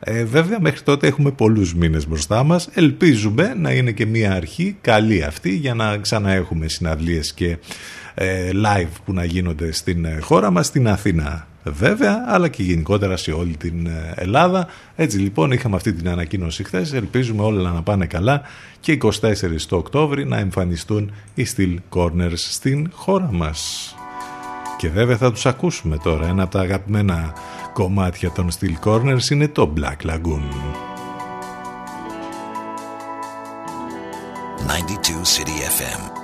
Ε, 0.00 0.24
βέβαια 0.24 0.60
μέχρι 0.60 0.80
τότε 0.82 1.06
έχουμε 1.06 1.30
πολλούς 1.30 1.74
μήνες 1.74 2.08
μπροστά 2.08 2.42
μας. 2.44 2.68
Ελπίζουμε 2.74 3.54
να 3.58 3.72
είναι 3.72 3.92
και 3.92 4.06
μια 4.06 4.32
αρχή 4.32 4.76
καλή 4.80 5.22
αυτή 5.22 5.54
για 5.54 5.74
να 5.74 5.96
ξαναέχουμε 5.96 6.68
συναυλίες 6.68 7.32
και 7.32 7.56
ε, 8.14 8.50
live 8.52 8.92
που 9.04 9.12
να 9.12 9.24
γίνονται 9.24 9.72
στην 9.72 10.04
ε, 10.04 10.18
χώρα 10.20 10.50
μας, 10.50 10.66
στην 10.66 10.88
Αθήνα 10.88 11.46
βέβαια, 11.64 12.24
αλλά 12.26 12.48
και 12.48 12.62
γενικότερα 12.62 13.16
σε 13.16 13.32
όλη 13.32 13.56
την 13.56 13.86
ε, 13.86 14.12
Ελλάδα. 14.16 14.66
Έτσι 14.96 15.18
λοιπόν 15.18 15.52
είχαμε 15.52 15.76
αυτή 15.76 15.92
την 15.92 16.08
ανακοίνωση 16.08 16.64
χθες. 16.64 16.92
Ελπίζουμε 16.92 17.42
όλα 17.42 17.70
να 17.70 17.82
πάνε 17.82 18.06
καλά 18.06 18.42
και 18.80 18.98
24 19.02 19.10
το 19.68 19.76
Οκτώβρη 19.76 20.24
να 20.26 20.38
εμφανιστούν 20.38 21.12
οι 21.34 21.46
Steel 21.56 21.76
Corners 21.90 22.32
στην 22.36 22.90
χώρα 22.92 23.28
μας. 23.32 23.94
Και 24.76 24.88
βέβαια 24.88 25.16
θα 25.16 25.32
τους 25.32 25.46
ακούσουμε 25.46 25.98
τώρα. 25.98 26.26
Ένα 26.26 26.42
από 26.42 26.52
τα 26.52 26.60
αγαπημένα 26.60 27.32
κομμάτια 27.72 28.30
των 28.30 28.48
Steel 28.50 28.88
Corners 28.88 29.30
είναι 29.30 29.48
το 29.48 29.72
Black 29.76 30.10
Lagoon. 30.10 30.48
92 34.66 35.24
City 35.24 35.56
FM.「 35.76 36.23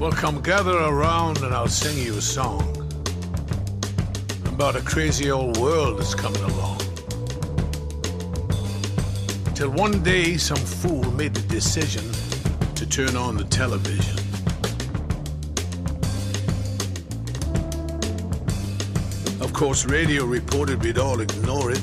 Well, 0.00 0.12
come 0.12 0.40
gather 0.40 0.78
around 0.78 1.42
and 1.42 1.52
I'll 1.52 1.68
sing 1.68 1.98
you 1.98 2.16
a 2.16 2.22
song 2.22 2.62
about 4.46 4.74
a 4.74 4.80
crazy 4.80 5.30
old 5.30 5.58
world 5.58 5.98
that's 5.98 6.14
coming 6.14 6.42
along. 6.42 6.78
Till 9.54 9.68
one 9.68 10.02
day 10.02 10.38
some 10.38 10.56
fool 10.56 11.04
made 11.10 11.34
the 11.34 11.46
decision 11.52 12.02
to 12.76 12.86
turn 12.86 13.14
on 13.14 13.36
the 13.36 13.44
television. 13.44 14.16
Of 19.42 19.52
course, 19.52 19.84
radio 19.84 20.24
reported 20.24 20.82
we'd 20.82 20.96
all 20.96 21.20
ignore 21.20 21.72
it. 21.72 21.82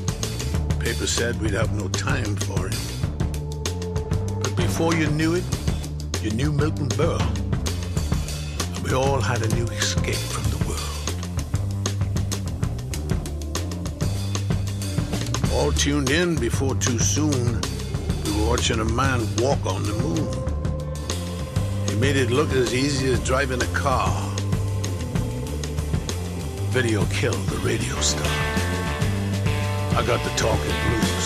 Paper 0.80 1.06
said 1.06 1.39
we'd 1.39 1.53
have 1.53 1.72
no 1.73 1.88
time 1.89 2.35
for 2.35 2.65
it. 2.65 2.80
But 4.41 4.56
before 4.56 4.95
you 4.95 5.06
knew 5.11 5.35
it, 5.35 5.44
you 6.23 6.31
knew 6.31 6.52
Milton 6.52 6.89
Berle. 6.89 7.47
We 8.88 8.94
all 8.94 9.20
had 9.20 9.42
a 9.42 9.50
new 9.54 9.66
escape 9.66 10.16
from 10.16 10.44
the 10.50 10.58
world. 10.66 10.82
All 15.52 15.74
tuned 15.74 16.10
in 16.10 16.38
before 16.38 16.74
too 16.76 16.98
soon, 16.98 17.60
we 18.24 18.32
were 18.40 18.48
watching 18.48 18.80
a 18.80 18.86
man 18.86 19.28
walk 19.40 19.66
on 19.66 19.84
the 19.84 19.92
moon. 19.92 20.26
He 21.90 21.96
made 21.96 22.16
it 22.16 22.32
look 22.32 22.54
as 22.54 22.74
easy 22.74 23.12
as 23.12 23.20
driving 23.26 23.62
a 23.62 23.68
car. 23.78 24.08
Video 26.72 27.04
killed 27.08 27.46
the 27.48 27.58
radio 27.58 28.00
star. 28.00 28.26
I 29.98 30.04
got 30.08 30.24
the 30.24 30.32
talking 30.38 30.72
blues. 30.86 31.16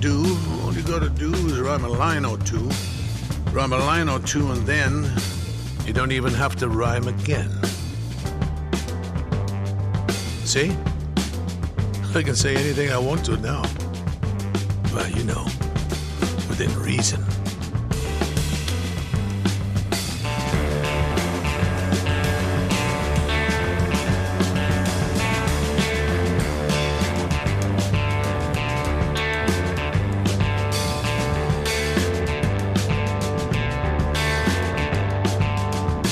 Do. 0.00 0.36
All 0.62 0.72
you 0.72 0.82
gotta 0.82 1.10
do 1.10 1.32
is 1.32 1.60
rhyme 1.60 1.84
a 1.84 1.88
line 1.88 2.24
or 2.24 2.38
two. 2.38 2.70
Rhyme 3.52 3.72
a 3.72 3.78
line 3.78 4.08
or 4.08 4.18
two, 4.20 4.50
and 4.50 4.66
then 4.66 5.10
you 5.86 5.92
don't 5.92 6.12
even 6.12 6.32
have 6.32 6.56
to 6.56 6.68
rhyme 6.68 7.06
again. 7.06 7.50
See? 10.44 10.74
I 12.14 12.22
can 12.22 12.34
say 12.34 12.56
anything 12.56 12.90
I 12.90 12.98
want 12.98 13.24
to 13.26 13.36
now. 13.36 13.62
Well, 14.94 15.08
you 15.10 15.24
know, 15.24 15.44
within 16.48 16.74
reason. 16.80 17.19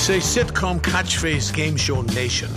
Say 0.09 0.41
sitcom 0.41 0.79
catchphrase 0.81 1.53
game 1.53 1.77
show 1.77 2.01
nation. 2.01 2.49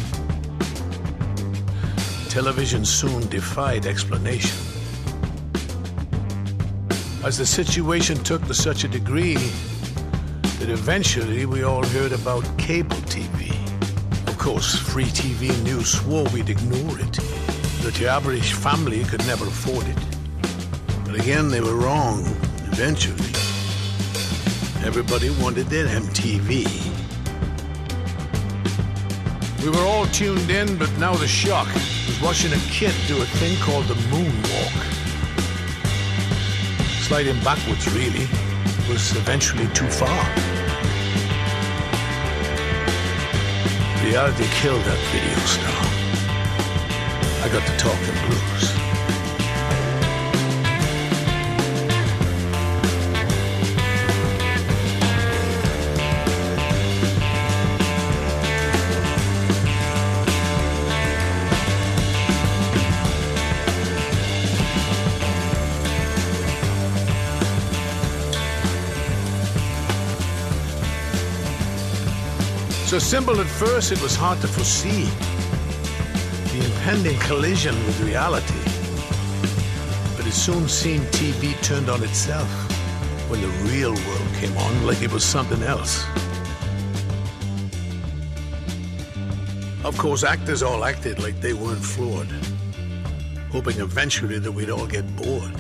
Television 2.30 2.82
soon 2.82 3.28
defied 3.28 3.84
explanation. 3.84 4.56
As 7.22 7.36
the 7.36 7.44
situation 7.44 8.16
took 8.16 8.42
to 8.46 8.54
such 8.54 8.84
a 8.84 8.88
degree 8.88 9.34
that 10.60 10.70
eventually 10.70 11.44
we 11.44 11.62
all 11.62 11.84
heard 11.88 12.12
about 12.12 12.42
cable 12.56 12.96
TV. 13.12 13.50
Of 14.28 14.38
course, 14.38 14.74
free 14.74 15.10
TV 15.20 15.50
news 15.62 15.92
swore 15.92 16.24
we'd 16.32 16.48
ignore 16.48 16.98
it, 17.00 17.12
that 17.82 17.92
the 17.98 18.08
average 18.08 18.54
family 18.54 19.04
could 19.04 19.26
never 19.26 19.46
afford 19.46 19.86
it. 19.88 19.98
But 21.04 21.20
again, 21.20 21.50
they 21.50 21.60
were 21.60 21.76
wrong, 21.76 22.20
eventually. 22.72 23.34
Everybody 24.86 25.28
wanted 25.28 25.66
their 25.66 25.86
MTV. 25.86 26.81
We 29.62 29.70
were 29.70 29.84
all 29.84 30.06
tuned 30.06 30.50
in, 30.50 30.76
but 30.76 30.90
now 30.98 31.14
the 31.14 31.28
shock 31.28 31.72
was 31.72 32.20
watching 32.20 32.52
a 32.52 32.58
kid 32.68 32.92
do 33.06 33.22
a 33.22 33.24
thing 33.24 33.56
called 33.60 33.84
the 33.84 33.94
moonwalk. 34.10 34.74
Sliding 37.06 37.38
backwards, 37.44 37.86
really, 37.94 38.26
was 38.88 39.14
eventually 39.14 39.68
too 39.68 39.86
far. 39.86 40.24
Reality 44.04 44.46
killed 44.60 44.82
that 44.82 44.98
video 45.12 45.38
star. 45.46 45.82
I 47.44 47.48
got 47.52 47.64
to 47.64 47.76
talking 47.78 48.26
blues. 48.26 48.81
So 72.92 72.98
simple 72.98 73.40
at 73.40 73.46
first, 73.46 73.90
it 73.90 74.02
was 74.02 74.14
hard 74.14 74.38
to 74.42 74.46
foresee 74.46 75.04
the 76.52 76.62
impending 76.62 77.18
collision 77.20 77.74
with 77.86 77.98
reality. 78.02 78.52
But 80.14 80.26
it 80.26 80.32
soon 80.32 80.68
seemed 80.68 81.06
TV 81.06 81.58
turned 81.62 81.88
on 81.88 82.02
itself 82.02 82.46
when 83.30 83.40
the 83.40 83.48
real 83.72 83.94
world 83.94 84.34
came 84.34 84.54
on 84.58 84.86
like 84.86 85.00
it 85.00 85.10
was 85.10 85.24
something 85.24 85.62
else. 85.62 86.04
Of 89.86 89.96
course, 89.96 90.22
actors 90.22 90.62
all 90.62 90.84
acted 90.84 91.18
like 91.18 91.40
they 91.40 91.54
weren't 91.54 91.82
flawed, 91.82 92.28
hoping 93.50 93.80
eventually 93.80 94.38
that 94.38 94.52
we'd 94.52 94.68
all 94.68 94.86
get 94.86 95.06
bored. 95.16 95.54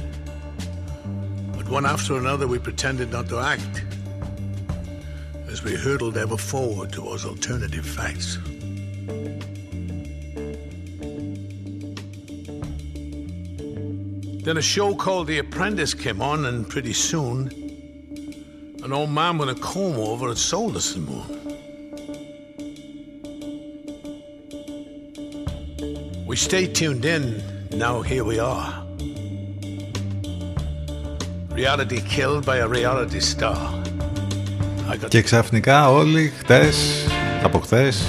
But 1.56 1.66
one 1.70 1.86
after 1.86 2.18
another, 2.18 2.46
we 2.46 2.58
pretended 2.58 3.10
not 3.10 3.26
to 3.30 3.38
act 3.38 3.81
as 5.52 5.62
we 5.62 5.74
hurtled 5.74 6.16
ever 6.16 6.38
forward 6.38 6.90
towards 6.90 7.26
alternative 7.26 7.84
facts. 7.84 8.38
Then 14.44 14.56
a 14.56 14.62
show 14.62 14.94
called 14.94 15.26
The 15.26 15.38
Apprentice 15.38 15.92
came 15.92 16.22
on, 16.22 16.46
and 16.46 16.66
pretty 16.66 16.94
soon, 16.94 17.48
an 18.82 18.94
old 18.94 19.10
man 19.10 19.36
with 19.36 19.50
a 19.50 19.54
comb 19.56 19.96
over 19.96 20.28
had 20.28 20.38
sold 20.38 20.74
us 20.74 20.94
the 20.94 21.00
moon. 21.00 21.38
We 26.26 26.36
stayed 26.36 26.74
tuned 26.74 27.04
in, 27.04 27.68
now 27.72 28.00
here 28.00 28.24
we 28.24 28.38
are. 28.38 28.86
Reality 31.50 32.00
killed 32.00 32.46
by 32.46 32.56
a 32.56 32.66
reality 32.66 33.20
star. 33.20 33.81
Και 35.08 35.22
ξαφνικά 35.22 35.90
όλοι 35.90 36.32
χτες, 36.38 37.06
από 37.42 37.58
χτες, 37.58 38.02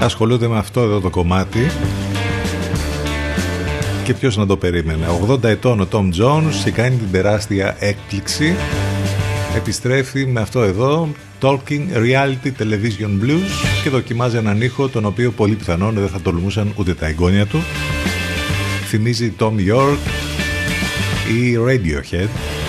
ασχολούνται 0.00 0.48
με 0.48 0.58
αυτό 0.58 0.80
εδώ 0.80 1.00
το 1.00 1.10
κομμάτι. 1.10 1.70
Και 4.04 4.14
ποιος 4.14 4.36
να 4.36 4.46
το 4.46 4.56
περίμενε. 4.56 5.06
80 5.28 5.44
ετών 5.44 5.80
ο 5.80 5.88
Tom 5.92 6.10
Jones 6.20 6.54
και 6.64 6.70
κάνει 6.70 6.96
την 6.96 7.10
τεράστια 7.12 7.76
έκπληξη. 7.78 8.54
Επιστρέφει 9.56 10.26
με 10.26 10.40
αυτό 10.40 10.62
εδώ 10.62 11.08
Talking 11.40 11.86
Reality 11.94 12.50
Television 12.58 13.24
Blues 13.24 13.50
και 13.82 13.90
δοκιμάζει 13.90 14.36
έναν 14.36 14.60
ήχο 14.60 14.88
τον 14.88 15.04
οποίο 15.04 15.30
πολύ 15.30 15.54
πιθανόν 15.54 15.94
δεν 15.94 16.08
θα 16.08 16.20
τολμούσαν 16.20 16.72
ούτε 16.76 16.94
τα 16.94 17.06
εγγόνια 17.06 17.46
του. 17.46 17.62
Θυμίζει 18.88 19.32
Tom 19.38 19.52
York 19.52 19.98
ή 21.28 21.56
Radiohead 21.66 22.59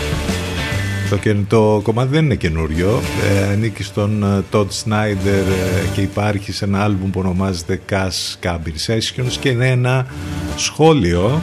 το, 1.11 1.35
το 1.47 1.79
κομμάτι 1.83 2.09
δεν 2.09 2.25
είναι 2.25 2.35
καινούριο. 2.35 2.99
Ε, 3.31 3.51
ανήκει 3.51 3.83
στον 3.83 4.23
ε, 4.23 4.43
Todd 4.51 4.67
Snyder 4.83 5.25
ε, 5.25 5.87
και 5.93 6.01
υπάρχει 6.01 6.51
σε 6.51 6.65
ένα 6.65 6.83
άλμπουμ 6.83 7.09
που 7.09 7.19
ονομάζεται 7.19 7.81
Cash 7.89 8.45
Cabin 8.45 8.87
Sessions 8.87 9.31
και 9.39 9.49
είναι 9.49 9.69
ένα 9.69 10.07
σχόλιο 10.55 11.41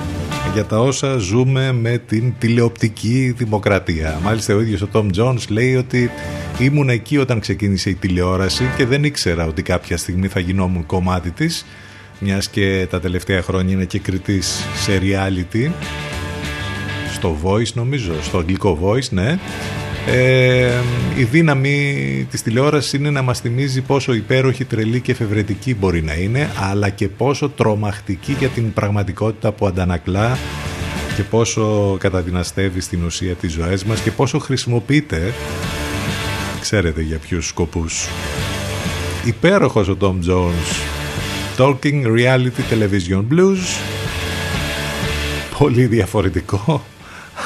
για 0.54 0.64
τα 0.64 0.80
όσα 0.80 1.16
ζούμε 1.16 1.72
με 1.72 1.98
την 1.98 2.34
τηλεοπτική 2.38 3.34
δημοκρατία. 3.36 4.18
Μάλιστα 4.22 4.54
ο 4.54 4.60
ίδιος 4.60 4.82
ο 4.82 4.88
Tom 4.92 5.06
Jones 5.16 5.48
λέει 5.48 5.76
ότι 5.76 6.10
ήμουν 6.58 6.88
εκεί 6.88 7.18
όταν 7.18 7.40
ξεκίνησε 7.40 7.90
η 7.90 7.94
τηλεόραση 7.94 8.70
και 8.76 8.86
δεν 8.86 9.04
ήξερα 9.04 9.46
ότι 9.46 9.62
κάποια 9.62 9.96
στιγμή 9.96 10.28
θα 10.28 10.40
γινόμουν 10.40 10.86
κομμάτι 10.86 11.30
της 11.30 11.66
μιας 12.18 12.48
και 12.48 12.86
τα 12.90 13.00
τελευταία 13.00 13.42
χρόνια 13.42 13.74
είναι 13.74 13.84
και 13.84 13.98
κριτής 13.98 14.64
σε 14.74 15.00
reality 15.02 15.70
στο 17.18 17.36
Voice 17.42 17.72
νομίζω, 17.74 18.12
στο 18.22 18.38
αγγλικό 18.38 18.78
Voice, 18.82 19.08
ναι. 19.10 19.38
Ε, 20.06 20.72
η 21.16 21.22
δύναμη 21.22 22.26
της 22.30 22.42
τηλεόρασης 22.42 22.92
είναι 22.92 23.10
να 23.10 23.22
μας 23.22 23.40
θυμίζει 23.40 23.80
πόσο 23.80 24.14
υπέροχη, 24.14 24.64
τρελή 24.64 25.00
και 25.00 25.12
εφευρετική 25.12 25.74
μπορεί 25.74 26.02
να 26.02 26.14
είναι, 26.14 26.50
αλλά 26.70 26.88
και 26.88 27.08
πόσο 27.08 27.48
τρομακτική 27.48 28.32
για 28.38 28.48
την 28.48 28.72
πραγματικότητα 28.72 29.52
που 29.52 29.66
αντανακλά 29.66 30.38
και 31.16 31.22
πόσο 31.22 31.96
καταδυναστεύει 32.00 32.80
στην 32.80 33.04
ουσία 33.04 33.34
τις 33.34 33.52
ζωές 33.52 33.84
μας 33.84 34.00
και 34.00 34.10
πόσο 34.10 34.38
χρησιμοποιείται, 34.38 35.34
ξέρετε 36.60 37.02
για 37.02 37.18
ποιους 37.18 37.46
σκοπούς. 37.46 38.08
Υπέροχος 39.24 39.88
ο 39.88 39.96
Tom 40.00 40.16
Jones, 40.28 40.70
Talking 41.58 42.04
Reality 42.04 42.62
Television 42.70 43.24
Blues, 43.32 43.80
πολύ 45.58 45.86
διαφορετικό 45.86 46.82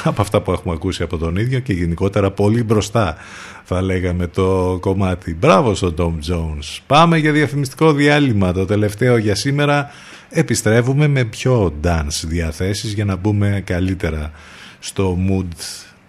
από 0.05 0.23
αυτά 0.23 0.41
που 0.41 0.53
έχουμε 0.53 0.75
ακούσει 0.75 1.03
από 1.03 1.19
τον 1.19 1.37
ίδιο 1.37 1.61
και 1.61 1.73
γενικότερα 1.73 2.31
πολύ 2.31 2.63
μπροστά 2.63 3.17
θα 3.65 3.83
λέγαμε 3.83 4.27
το 4.27 4.79
κομμάτι. 4.81 5.35
Μπράβο 5.35 5.75
στον 5.75 5.95
Tom 5.99 6.33
Jones. 6.33 6.79
Πάμε 6.87 7.19
για 7.19 7.33
διαφημιστικό 7.33 7.93
διάλειμμα 7.93 8.53
το 8.53 8.65
τελευταίο 8.65 9.17
για 9.17 9.35
σήμερα. 9.35 9.91
Επιστρέφουμε 10.29 11.07
με 11.09 11.25
πιο 11.25 11.75
dance 11.85 12.23
διαθέσεις 12.25 12.93
για 12.93 13.05
να 13.05 13.17
μπούμε 13.17 13.63
καλύτερα 13.67 14.31
στο 14.79 15.19
mood 15.29 15.49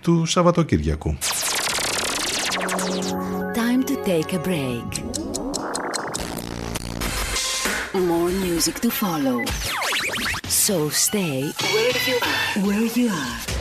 του 0.02 0.26
Σαββατοκύριακου. 0.26 1.18
Time 3.56 3.84
to 3.90 3.96
take 4.06 4.34
a 4.34 4.42
break. 4.50 4.90
More 7.94 8.32
music 8.48 8.76
to 8.86 8.90
follow. 8.90 9.38
So 10.66 10.90
stay 10.90 11.52
where 11.74 11.98
you 12.08 12.18
are. 12.32 12.66
Where 12.66 12.88
you 12.98 13.10
are. 13.10 13.53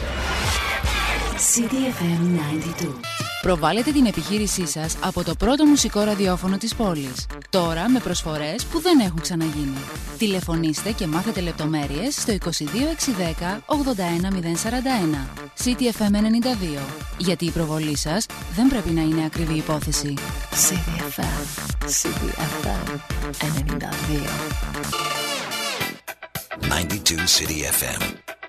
CDFM 1.42 2.22
92. 2.84 2.88
Προβάλετε 3.40 3.92
την 3.92 4.06
επιχείρησή 4.06 4.66
σας 4.66 4.96
από 5.00 5.24
το 5.24 5.34
πρώτο 5.34 5.66
μουσικό 5.66 6.00
ραδιόφωνο 6.00 6.56
της 6.56 6.74
πόλης. 6.74 7.26
Τώρα 7.50 7.88
με 7.88 7.98
προσφορές 7.98 8.64
που 8.64 8.80
δεν 8.80 9.00
έχουν 9.00 9.20
ξαναγίνει. 9.20 9.76
Τηλεφωνήστε 10.18 10.92
και 10.92 11.06
μάθετε 11.06 11.40
λεπτομέρειες 11.40 12.14
στο 12.14 12.32
22610 12.32 13.62
81041. 13.66 15.26
CTFM 15.64 16.14
92. 16.14 16.80
Γιατί 17.18 17.44
η 17.44 17.50
προβολή 17.50 17.96
σας 17.96 18.26
δεν 18.54 18.68
πρέπει 18.68 18.90
να 18.90 19.00
είναι 19.02 19.24
ακριβή 19.24 19.54
υπόθεση. 19.54 20.14
CDFM. 20.50 21.42
CDFM 22.02 23.00
92. 23.78 24.28
92 26.68 27.26
City 27.36 27.58
FM. 27.80 28.41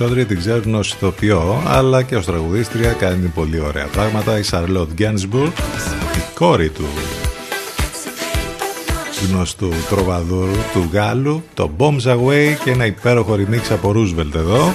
Περισσότεροι 0.00 0.34
την 0.34 0.38
ξέρουν 0.38 0.74
ως 0.74 0.92
ηθοποιό, 0.92 1.62
αλλά 1.66 2.02
και 2.02 2.16
ως 2.16 2.24
τραγουδίστρια 2.24 2.92
κάνει 2.92 3.26
πολύ 3.26 3.60
ωραία 3.60 3.86
πράγματα. 3.86 4.38
Η 4.38 4.42
Σαρλότ 4.42 4.92
Γκένσμπουργκ, 4.92 5.50
η 6.16 6.34
κόρη 6.34 6.68
του 6.68 6.84
γνωστού 9.28 9.72
τροβαδούρου 9.88 10.56
του 10.72 10.88
Γάλλου, 10.92 11.42
το 11.54 11.70
Bombs 11.78 12.02
Away 12.02 12.56
και 12.64 12.70
ένα 12.70 12.86
υπέροχο 12.86 13.34
remix 13.34 13.70
από 13.70 13.94
Roosevelt 13.96 14.34
εδώ. 14.34 14.72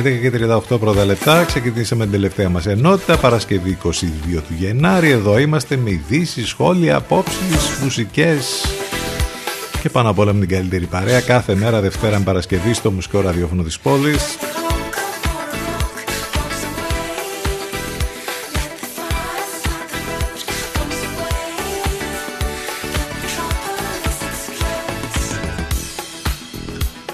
11 0.00 0.20
και 0.20 0.32
38 0.72 0.78
πρώτα 0.80 1.04
λεπτά, 1.04 1.44
ξεκινήσαμε 1.44 2.02
την 2.02 2.12
τελευταία 2.12 2.48
μας 2.48 2.66
ενότητα, 2.66 3.16
Παρασκευή 3.16 3.78
22 3.84 3.90
του 4.32 4.54
Γενάρη, 4.58 5.10
εδώ 5.10 5.38
είμαστε 5.38 5.76
με 5.76 5.90
ειδήσεις, 5.90 6.48
σχόλια, 6.48 6.96
απόψεις, 6.96 7.78
μουσικές, 7.82 8.64
και 9.84 9.90
πάνω 9.90 10.10
απ' 10.10 10.18
όλα 10.18 10.32
με 10.32 10.40
την 10.40 10.48
καλύτερη 10.48 10.86
παρέα 10.86 11.20
κάθε 11.20 11.54
μέρα 11.54 11.80
Δευτέρα 11.80 12.18
με 12.18 12.24
Παρασκευή 12.24 12.72
στο 12.72 12.90
μουσικό 12.90 13.20
ραδιόφωνο 13.20 13.62
της 13.62 13.78
πόλης. 13.78 14.36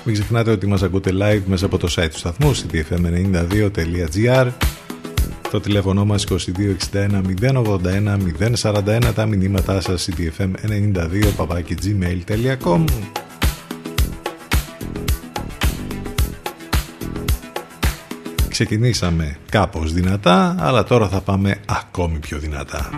Μην 0.05 0.15
ξεχνάτε 0.15 0.51
ότι 0.51 0.67
μας 0.67 0.83
ακούτε 0.83 1.11
live 1.15 1.43
μέσα 1.47 1.67
από 1.67 1.79
το 1.79 1.95
site 1.97 2.09
του 2.11 2.19
σταθμού 2.19 2.55
ctfm92.gr 2.55 4.49
το 5.51 5.61
τηλέφωνο 5.61 6.05
μας 6.05 6.27
2261 6.29 6.37
081 7.41 8.19
041 8.63 9.13
τα 9.15 9.27
μηνύματά 9.27 9.81
σας 9.81 10.09
ctfm92 10.11 11.33
παπάκι 11.37 11.75
gmail.com 11.83 12.85
Ξεκινήσαμε 18.49 19.37
κάπως 19.51 19.93
δυνατά 19.93 20.57
αλλά 20.59 20.85
τώρα 20.85 21.09
θα 21.09 21.21
πάμε 21.21 21.57
ακόμη 21.67 22.19
πιο 22.19 22.39
δυνατά. 22.39 22.91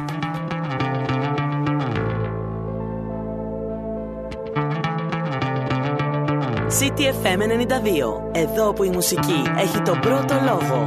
CTFM 6.81 7.41
92. 7.41 8.33
Εδώ 8.33 8.73
που 8.73 8.85
η 8.85 8.91
μουσική 8.91 9.43
έχει 9.59 9.81
τον 9.81 10.01
πρώτο 10.01 10.35
λόγο. 10.45 10.87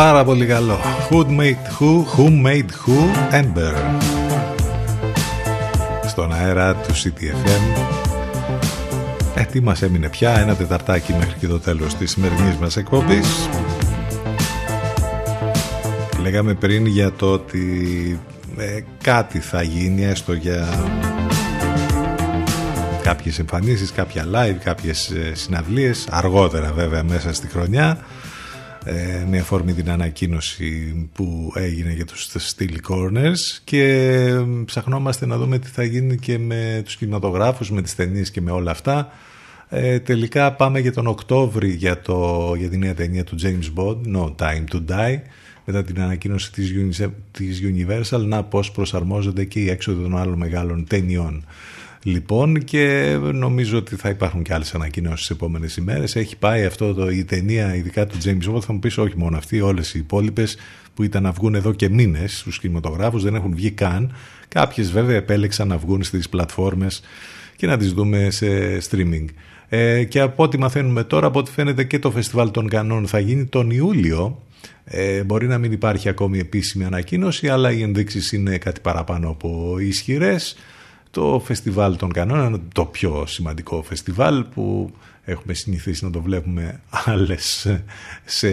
Πάρα 0.00 0.24
πολύ 0.24 0.46
καλό. 0.46 0.78
Who 1.10 1.24
made 1.24 1.56
who, 1.78 2.04
who 2.16 2.46
made 2.46 2.70
who, 2.86 2.98
Ember. 3.32 3.74
Στον 6.06 6.32
αέρα 6.32 6.74
του 6.74 6.94
CTFM. 6.94 7.80
Ε, 9.34 9.42
τι 9.42 9.60
μας 9.60 9.82
έμεινε 9.82 10.08
πια, 10.08 10.38
ένα 10.38 10.54
τεταρτάκι 10.54 11.12
μέχρι 11.12 11.34
και 11.38 11.46
το 11.46 11.58
τέλος 11.58 11.94
της 11.94 12.10
σημερινής 12.10 12.56
μας 12.60 12.76
εκπομπής. 12.76 13.48
Λέγαμε 16.22 16.54
πριν 16.54 16.86
για 16.86 17.12
το 17.12 17.32
ότι 17.32 18.20
ε, 18.56 18.80
κάτι 19.02 19.38
θα 19.38 19.62
γίνει 19.62 20.04
έστω 20.04 20.32
για 20.32 20.68
κάποιες 23.02 23.38
εμφανίσεις, 23.38 23.92
κάποια 23.92 24.24
live, 24.34 24.56
κάποιες 24.64 25.10
ε, 25.10 25.34
συναυλίες, 25.34 26.06
αργότερα 26.10 26.72
βέβαια 26.72 27.02
μέσα 27.02 27.34
στη 27.34 27.48
χρονιά 27.48 27.98
ε, 28.84 29.24
με 29.28 29.38
αφορμή 29.38 29.72
την 29.72 29.90
ανακοίνωση 29.90 30.94
που 31.12 31.52
έγινε 31.54 31.92
για 31.92 32.04
τους 32.04 32.28
Steel 32.56 32.76
Corners 32.88 33.60
και 33.64 33.82
ε, 33.82 34.44
ψαχνόμαστε 34.64 35.26
να 35.26 35.36
δούμε 35.36 35.58
τι 35.58 35.68
θα 35.68 35.82
γίνει 35.82 36.16
και 36.16 36.38
με 36.38 36.82
τους 36.84 36.96
κινηματογράφους, 36.96 37.70
με 37.70 37.82
τις 37.82 37.94
ταινίες 37.94 38.30
και 38.30 38.40
με 38.40 38.50
όλα 38.50 38.70
αυτά. 38.70 39.12
Ε, 39.68 39.98
τελικά 39.98 40.52
πάμε 40.52 40.80
για 40.80 40.92
τον 40.92 41.06
Οκτώβρη 41.06 41.70
για, 41.70 42.00
το, 42.00 42.52
για 42.58 42.68
την 42.68 42.78
νέα 42.78 42.94
ταινία 42.94 43.24
του 43.24 43.36
James 43.42 43.80
Bond, 43.80 44.16
No 44.16 44.34
Time 44.36 44.64
to 44.72 44.80
Die, 44.88 45.20
μετά 45.64 45.84
την 45.84 46.00
ανακοίνωση 46.00 46.52
της, 46.52 46.72
Uni- 46.76 47.10
της 47.30 47.60
Universal, 47.62 48.20
να 48.20 48.44
πώς 48.44 48.70
προσαρμόζονται 48.70 49.44
και 49.44 49.60
οι 49.60 49.70
έξοδο 49.70 50.02
των 50.02 50.16
άλλων 50.16 50.38
μεγάλων 50.38 50.86
ταινιών. 50.88 51.44
Λοιπόν 52.02 52.64
και 52.64 53.16
νομίζω 53.32 53.78
ότι 53.78 53.96
θα 53.96 54.08
υπάρχουν 54.08 54.42
και 54.42 54.54
άλλες 54.54 54.74
ανακοινώσεις 54.74 55.24
στις 55.24 55.36
επόμενες 55.36 55.76
ημέρες. 55.76 56.16
Έχει 56.16 56.36
πάει 56.36 56.64
αυτό 56.64 56.94
το, 56.94 57.10
η 57.10 57.24
ταινία 57.24 57.74
ειδικά 57.74 58.06
του 58.06 58.18
James 58.24 58.54
Bond, 58.54 58.60
θα 58.60 58.72
μου 58.72 58.78
πεις 58.78 58.98
όχι 58.98 59.16
μόνο 59.16 59.36
αυτή, 59.36 59.60
όλες 59.60 59.94
οι 59.94 59.98
υπόλοιπες 59.98 60.56
που 60.94 61.02
ήταν 61.02 61.22
να 61.22 61.30
βγουν 61.30 61.54
εδώ 61.54 61.72
και 61.72 61.88
μήνες 61.88 62.38
στους 62.38 62.58
κινηματογράφους, 62.58 63.22
δεν 63.22 63.34
έχουν 63.34 63.54
βγει 63.54 63.70
καν. 63.70 64.12
Κάποιες 64.48 64.90
βέβαια 64.90 65.16
επέλεξαν 65.16 65.68
να 65.68 65.78
βγουν 65.78 66.02
στις 66.02 66.28
πλατφόρμες 66.28 67.02
και 67.56 67.66
να 67.66 67.76
τις 67.76 67.92
δούμε 67.92 68.30
σε 68.30 68.46
streaming. 68.90 69.24
Ε, 69.68 70.04
και 70.04 70.20
από 70.20 70.42
ό,τι 70.42 70.58
μαθαίνουμε 70.58 71.04
τώρα, 71.04 71.26
από 71.26 71.38
ό,τι 71.38 71.50
φαίνεται 71.50 71.84
και 71.84 71.98
το 71.98 72.10
Φεστιβάλ 72.10 72.50
των 72.50 72.68
Κανών 72.68 73.06
θα 73.06 73.18
γίνει 73.18 73.44
τον 73.44 73.70
Ιούλιο. 73.70 74.42
Ε, 74.84 75.22
μπορεί 75.24 75.46
να 75.46 75.58
μην 75.58 75.72
υπάρχει 75.72 76.08
ακόμη 76.08 76.38
επίσημη 76.38 76.84
ανακοίνωση, 76.84 77.48
αλλά 77.48 77.72
οι 77.72 77.82
ενδείξεις 77.82 78.32
είναι 78.32 78.58
κάτι 78.58 78.80
παραπάνω 78.80 79.28
από 79.28 79.76
ισχυρές. 79.78 80.56
Το 81.10 81.42
Φεστιβάλ 81.44 81.96
των 81.96 82.12
Κανόνων 82.12 82.46
είναι 82.46 82.62
το 82.72 82.84
πιο 82.84 83.24
σημαντικό 83.26 83.82
φεστιβάλ 83.82 84.44
που 84.44 84.92
έχουμε 85.24 85.52
συνηθίσει 85.52 86.04
να 86.04 86.10
το 86.10 86.20
βλέπουμε 86.22 86.80
άλλες 87.06 87.66
σε 88.24 88.48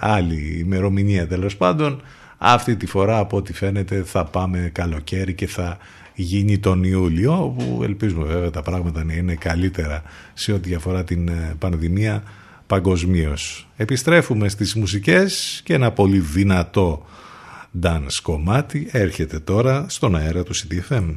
άλλη 0.00 0.58
ημερομηνία 0.58 1.26
τέλος 1.26 1.56
πάντων. 1.56 2.02
Αυτή 2.38 2.76
τη 2.76 2.86
φορά 2.86 3.18
από 3.18 3.36
ό,τι 3.36 3.52
φαίνεται 3.52 4.02
θα 4.02 4.24
πάμε 4.24 4.70
καλοκαίρι 4.74 5.34
και 5.34 5.46
θα 5.46 5.78
γίνει 6.14 6.58
τον 6.58 6.84
Ιούλιο 6.84 7.44
όπου 7.44 7.80
ελπίζουμε 7.82 8.24
βέβαια 8.24 8.50
τα 8.50 8.62
πράγματα 8.62 9.04
να 9.04 9.14
είναι 9.14 9.34
καλύτερα 9.34 10.02
σε 10.34 10.52
ό,τι 10.52 10.74
αφορά 10.74 11.04
την 11.04 11.28
ε, 11.28 11.54
πανδημία 11.58 12.22
παγκοσμίως. 12.66 13.68
Επιστρέφουμε 13.76 14.48
στις 14.48 14.74
μουσικές 14.74 15.60
και 15.64 15.74
ένα 15.74 15.90
πολύ 15.90 16.18
δυνατό 16.18 17.06
dance 17.82 18.18
κομμάτι 18.22 18.88
έρχεται 18.90 19.38
τώρα 19.38 19.86
στον 19.88 20.16
αέρα 20.16 20.42
του 20.42 20.54
CTFM. 20.54 21.16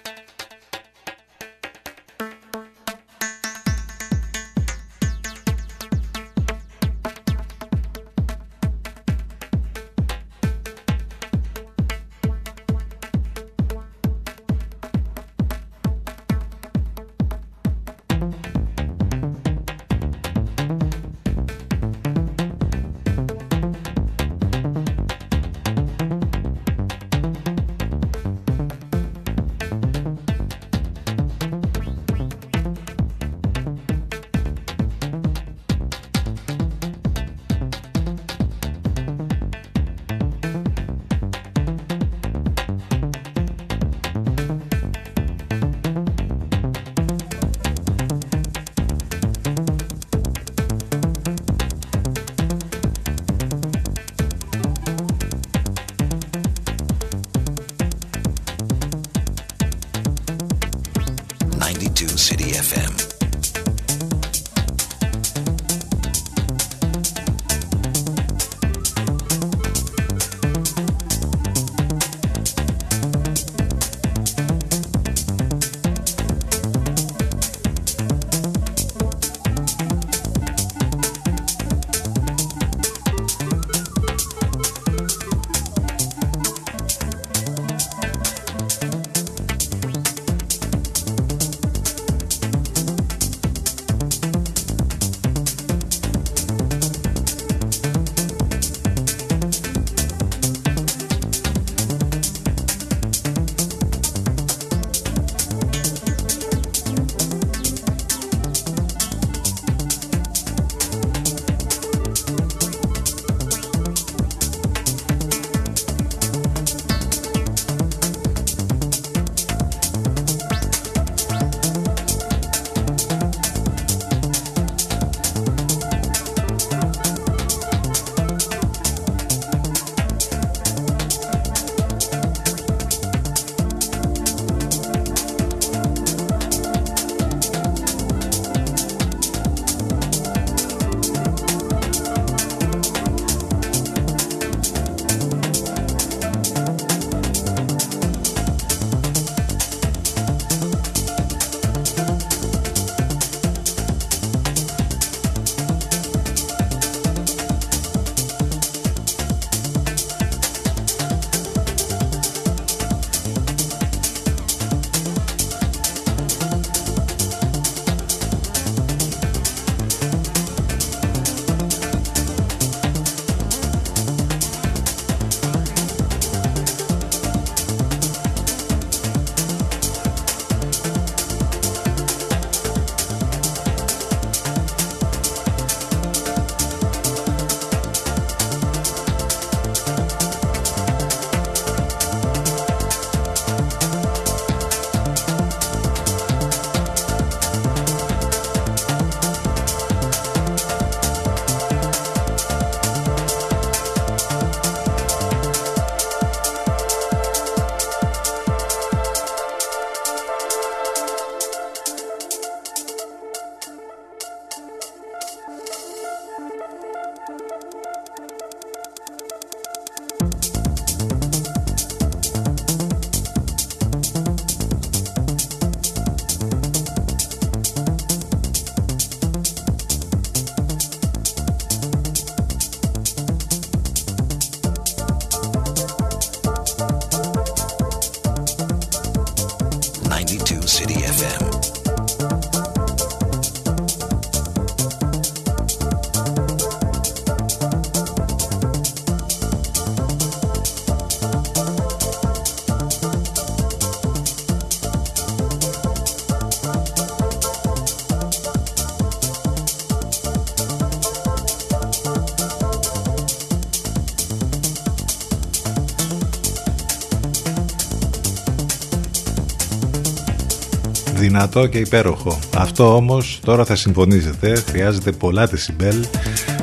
Δυνατό 271.31 271.67
και 271.67 271.77
υπέροχο. 271.77 272.39
Αυτό 272.57 272.95
όμως 272.95 273.39
τώρα 273.43 273.65
θα 273.65 273.75
συμφωνήσετε, 273.75 274.63
χρειάζεται 274.67 275.11
πολλά 275.11 275.47
τεσιμπέλ 275.47 276.05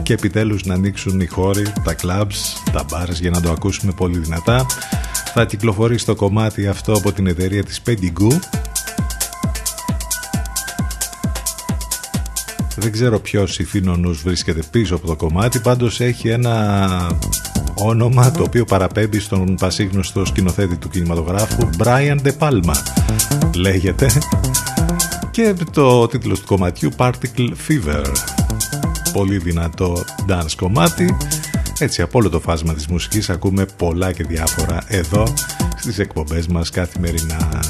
και 0.03 0.13
επιτέλους 0.13 0.65
να 0.65 0.75
ανοίξουν 0.75 1.21
οι 1.21 1.27
χώροι, 1.27 1.63
τα 1.85 1.95
clubs, 2.03 2.71
τα 2.73 2.85
bars 2.93 3.15
για 3.21 3.31
να 3.31 3.41
το 3.41 3.51
ακούσουμε 3.51 3.93
πολύ 3.93 4.19
δυνατά. 4.19 4.67
Θα 5.35 5.45
κυκλοφορήσει 5.45 6.05
το 6.05 6.15
κομμάτι 6.15 6.67
αυτό 6.67 6.93
από 6.93 7.13
την 7.13 7.27
εταιρεία 7.27 7.65
της 7.65 7.83
Pedigu. 7.87 8.39
Δεν 12.77 12.93
ξέρω 12.93 13.21
ποιος 13.21 13.59
ηθήνονους 13.59 14.23
βρίσκεται 14.23 14.63
πίσω 14.71 14.95
από 14.95 15.07
το 15.07 15.17
κομμάτι, 15.17 15.59
πάντως 15.59 16.01
έχει 16.01 16.29
ένα 16.29 16.87
όνομα 17.75 18.31
το 18.31 18.43
οποίο 18.43 18.65
παραπέμπει 18.65 19.21
στον 19.21 19.55
πασίγνωστο 19.55 20.25
σκηνοθέτη 20.25 20.77
του 20.77 20.89
κινηματογράφου 20.89 21.69
Brian 21.79 22.17
De 22.23 22.31
Palma 22.39 22.75
λέγεται 23.55 24.09
και 25.39 25.55
το 25.73 26.07
τίτλος 26.07 26.41
του 26.41 26.47
κομματιού 26.47 26.91
Particle 26.97 27.51
Fever. 27.69 28.05
Πολύ 29.13 29.39
δυνατό 29.39 30.05
dance 30.29 30.53
κομμάτι. 30.57 31.17
Έτσι 31.79 32.03
από 32.03 32.19
όλο 32.19 32.29
το 32.29 32.41
φάσμα 32.41 32.75
της 32.75 32.87
μουσικής 32.87 33.31
ακούμε 33.31 33.67
πολλά 33.77 34.13
και 34.13 34.25
διάφορα 34.25 34.83
εδώ 34.87 35.35
στις 35.77 35.99
εκπομπές 35.99 36.47
μας 36.47 36.71
καθημερινά. 36.71 37.63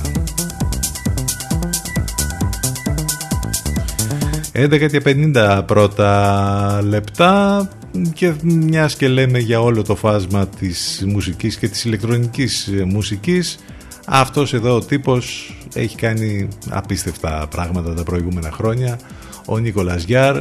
11 4.52 4.88
και 4.90 5.02
50 5.04 5.62
πρώτα 5.66 6.82
λεπτά 6.82 7.68
και 8.12 8.32
μιας 8.42 8.96
και 8.96 9.08
λέμε 9.08 9.38
για 9.38 9.60
όλο 9.60 9.82
το 9.82 9.96
φάσμα 9.96 10.46
της 10.46 11.04
μουσικής 11.06 11.56
και 11.56 11.68
της 11.68 11.84
ηλεκτρονικής 11.84 12.70
μουσικής 12.86 13.58
αυτός 14.06 14.54
εδώ 14.54 14.74
ο 14.74 14.80
τύπος 14.80 15.52
έχει 15.74 15.96
κάνει 15.96 16.48
απίστευτα 16.68 17.46
πράγματα 17.50 17.94
τα 17.94 18.02
προηγούμενα 18.02 18.50
χρόνια 18.50 18.98
ο 19.46 19.58
Νίκολας 19.58 20.04
Γιάρ 20.04 20.36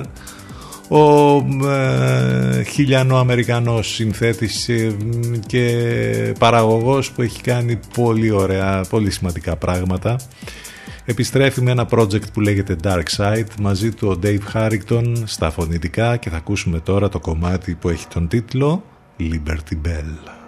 ο 0.89 1.35
ε, 1.67 2.63
χιλιανό-αμερικανός 2.63 3.87
συνθέτης 3.87 4.69
ε, 4.69 4.95
και 5.45 6.33
παραγωγός 6.39 7.11
που 7.11 7.21
έχει 7.21 7.41
κάνει 7.41 7.79
πολύ 7.93 8.31
ωραία, 8.31 8.85
πολύ 8.89 9.11
σημαντικά 9.11 9.55
πράγματα 9.55 10.15
επιστρέφει 11.05 11.61
με 11.61 11.71
ένα 11.71 11.87
project 11.91 12.31
που 12.33 12.41
λέγεται 12.41 12.75
Dark 12.83 13.03
Side 13.17 13.47
μαζί 13.61 13.91
του 13.91 14.07
ο 14.07 14.19
Dave 14.23 14.39
Harrington 14.53 15.13
στα 15.23 15.51
φωνητικά 15.51 16.17
και 16.17 16.29
θα 16.29 16.37
ακούσουμε 16.37 16.79
τώρα 16.79 17.09
το 17.09 17.19
κομμάτι 17.19 17.75
που 17.75 17.89
έχει 17.89 18.07
τον 18.07 18.27
τίτλο 18.27 18.83
Liberty 19.19 19.87
Bell. 19.87 20.46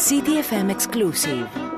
CTFM 0.00 0.70
exclusive. 0.70 1.69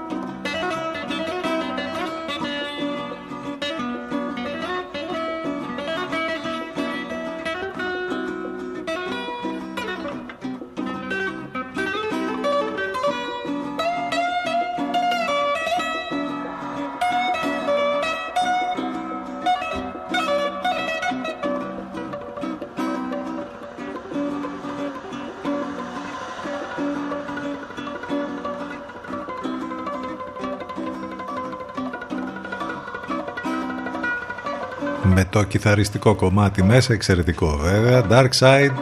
Το 35.42 35.48
κιθαριστικό 35.48 36.14
κομμάτι 36.14 36.62
μέσα, 36.62 36.92
εξαιρετικό 36.92 37.60
βέβαια. 37.62 38.06
Dark 38.10 38.28
Side, 38.38 38.72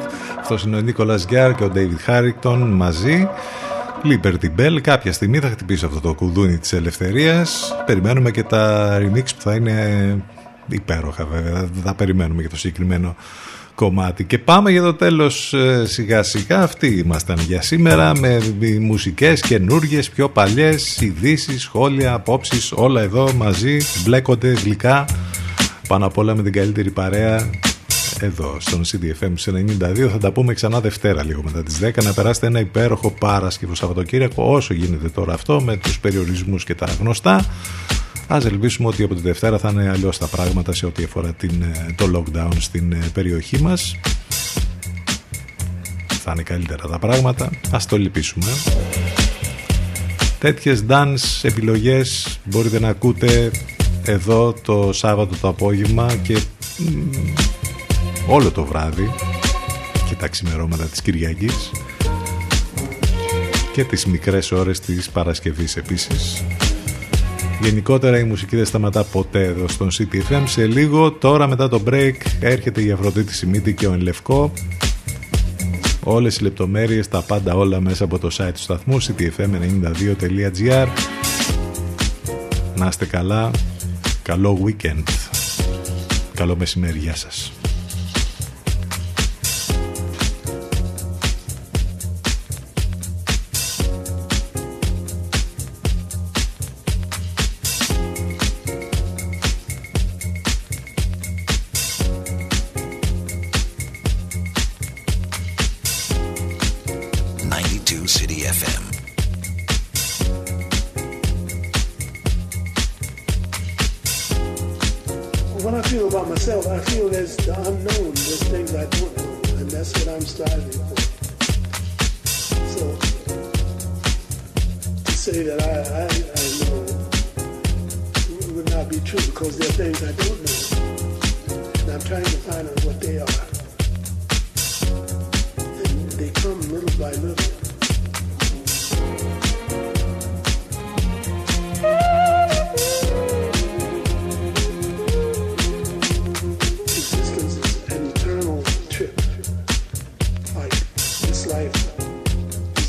αυτός 0.40 0.62
είναι 0.62 0.76
ο 0.76 0.80
Νίκολας 0.80 1.24
Γκιάρ 1.26 1.54
και 1.54 1.64
ο 1.64 1.70
David 1.74 2.10
Harrington 2.10 2.68
μαζί. 2.70 3.28
Liberty 4.04 4.60
Bell, 4.60 4.80
κάποια 4.80 5.12
στιγμή 5.12 5.38
θα 5.38 5.48
χτυπήσει 5.48 5.84
αυτό 5.84 6.00
το 6.00 6.14
κουδούνι 6.14 6.58
της 6.58 6.72
ελευθερίας. 6.72 7.74
Περιμένουμε 7.86 8.30
και 8.30 8.42
τα 8.42 8.96
remix 9.00 9.24
που 9.36 9.42
θα 9.42 9.54
είναι 9.54 10.16
υπέροχα 10.68 11.24
βέβαια, 11.24 11.52
δεν 11.52 11.82
θα 11.84 11.94
περιμένουμε 11.94 12.40
για 12.40 12.50
το 12.50 12.56
συγκεκριμένο 12.56 13.16
κομμάτι. 13.74 14.24
Και 14.24 14.38
πάμε 14.38 14.70
για 14.70 14.82
το 14.82 14.94
τέλος 14.94 15.52
ε, 15.52 15.86
σιγά 15.86 16.22
σιγά, 16.22 16.62
αυτοί 16.62 16.86
ήμασταν 16.86 17.38
για 17.38 17.62
σήμερα 17.62 18.12
με 18.18 18.40
μουσικές 18.80 19.40
καινούργιες, 19.40 20.10
πιο 20.10 20.28
παλιές, 20.28 21.00
ειδήσεις, 21.00 21.62
σχόλια, 21.62 22.12
απόψεις, 22.12 22.72
όλα 22.72 23.00
εδώ 23.00 23.32
μαζί 23.32 23.78
μπλέκονται 24.04 24.48
γλυκά 24.48 25.04
πάνω 25.90 26.06
απ' 26.06 26.18
όλα 26.18 26.34
με 26.34 26.42
την 26.42 26.52
καλύτερη 26.52 26.90
παρέα 26.90 27.50
εδώ 28.20 28.56
στον 28.60 28.82
CDFM 28.84 29.32
92 29.44 30.08
θα 30.10 30.18
τα 30.18 30.32
πούμε 30.32 30.54
ξανά 30.54 30.80
Δευτέρα 30.80 31.24
λίγο 31.24 31.42
μετά 31.42 31.62
τις 31.62 31.78
10 31.82 32.02
να 32.02 32.12
περάσετε 32.12 32.46
ένα 32.46 32.60
υπέροχο 32.60 33.10
Παρασκευό 33.10 33.74
Σαββατοκύριακο 33.74 34.52
όσο 34.52 34.74
γίνεται 34.74 35.08
τώρα 35.08 35.32
αυτό 35.34 35.60
με 35.60 35.76
τους 35.76 36.00
περιορισμούς 36.00 36.64
και 36.64 36.74
τα 36.74 36.86
γνωστά. 37.00 37.44
Ας 38.28 38.44
ελπίσουμε 38.44 38.88
ότι 38.88 39.02
από 39.02 39.14
τη 39.14 39.20
Δευτέρα 39.20 39.58
θα 39.58 39.70
είναι 39.70 39.90
αλλιώς 39.90 40.18
τα 40.18 40.26
πράγματα 40.26 40.72
σε 40.72 40.86
ό,τι 40.86 41.04
αφορά 41.04 41.32
την, 41.32 41.62
ε, 41.62 41.94
το 41.96 42.10
lockdown 42.14 42.52
στην 42.58 42.92
ε, 42.92 43.10
περιοχή 43.12 43.62
μας. 43.62 43.96
Θα 46.06 46.32
είναι 46.32 46.42
καλύτερα 46.42 46.88
τα 46.88 46.98
πράγματα. 46.98 47.50
Ας 47.70 47.86
το 47.86 47.96
ελπίσουμε 47.96 48.50
τέτοιες 50.38 50.84
dance 50.88 51.42
επιλογές 51.42 52.38
μπορείτε 52.44 52.80
να 52.80 52.88
ακούτε 52.88 53.50
εδώ 54.10 54.54
το 54.62 54.92
Σάββατο 54.92 55.36
το 55.40 55.48
απόγευμα 55.48 56.14
και 56.22 56.40
όλο 58.28 58.50
το 58.50 58.64
βράδυ 58.64 59.10
και 60.08 60.14
τα 60.14 60.28
ξημερώματα 60.28 60.84
της 60.84 61.02
Κυριακής 61.02 61.70
και 63.72 63.84
τις 63.84 64.06
μικρές 64.06 64.52
ώρες 64.52 64.80
της 64.80 65.10
Παρασκευής 65.10 65.76
επίσης. 65.76 66.44
Γενικότερα 67.60 68.18
η 68.18 68.24
μουσική 68.24 68.56
δεν 68.56 68.64
σταματά 68.64 69.04
ποτέ 69.04 69.44
εδώ 69.44 69.68
στον 69.68 69.88
CTFM. 69.90 70.42
Σε 70.44 70.66
λίγο, 70.66 71.12
τώρα 71.12 71.46
μετά 71.46 71.68
το 71.68 71.82
break, 71.86 72.14
έρχεται 72.40 72.82
η 72.82 72.90
Αφροδίτη 72.90 73.34
Σιμίτη 73.34 73.74
και 73.74 73.86
ο 73.86 73.92
Ενλευκό. 73.92 74.52
Όλες 76.04 76.36
οι 76.36 76.42
λεπτομέρειες, 76.42 77.08
τα 77.08 77.22
πάντα 77.22 77.54
όλα 77.54 77.80
μέσα 77.80 78.04
από 78.04 78.18
το 78.18 78.28
site 78.32 78.52
του 78.54 78.60
σταθμού 78.60 79.02
ctfm92.gr 79.02 80.86
Να 82.76 82.86
είστε 82.86 83.06
καλά, 83.06 83.50
καλό 84.30 84.58
weekend, 84.64 85.02
καλό 86.34 86.56
μεσημέρι, 86.56 86.98
γεια 86.98 87.16
σας. 87.16 87.59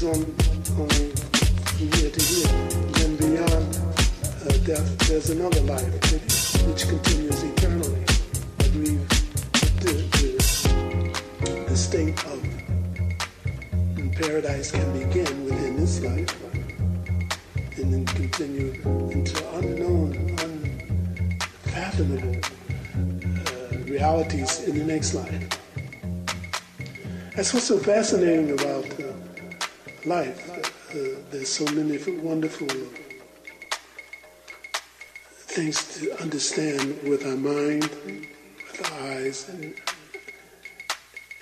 On 0.04 0.26
here 1.78 2.10
to. 2.10 2.50
And 2.50 2.96
then 2.96 3.16
beyond 3.18 3.80
uh, 4.42 4.58
death, 4.66 4.98
there's 5.08 5.30
another 5.30 5.62
life 5.62 5.94
which 6.66 6.88
continues 6.88 7.44
eternally. 7.44 8.04
I 8.60 8.68
believe 8.70 9.08
the, 9.82 9.94
the, 11.46 11.66
the 11.70 11.78
state 11.78 12.18
of 12.26 12.42
paradise 14.14 14.72
can 14.72 14.92
begin 14.94 15.46
within 15.46 15.78
this 15.78 16.02
life 16.02 16.36
and 17.78 17.94
then 17.94 18.06
continue 18.06 18.72
into 19.12 19.58
unknown, 19.58 20.14
unfathomable 21.66 22.38
uh, 22.96 23.78
realities 23.86 24.64
in 24.64 24.78
the 24.80 24.84
next 24.86 25.14
life. 25.14 25.60
That's 27.36 27.54
what's 27.54 27.68
so 27.68 27.78
fascinating 27.78 28.52
about 28.52 28.86
uh, 29.00 29.11
life. 30.06 30.50
Uh, 30.92 31.20
there's 31.30 31.50
so 31.50 31.66
many 31.74 31.98
wonderful 32.20 32.68
things 35.48 36.00
to 36.00 36.22
understand 36.22 37.02
with 37.04 37.26
our 37.26 37.36
mind, 37.36 37.84
with 37.84 38.92
our 38.92 39.00
eyes, 39.02 39.50
and, 39.50 39.76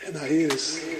and 0.06 0.18
our 0.18 0.28
ears. 0.28 0.99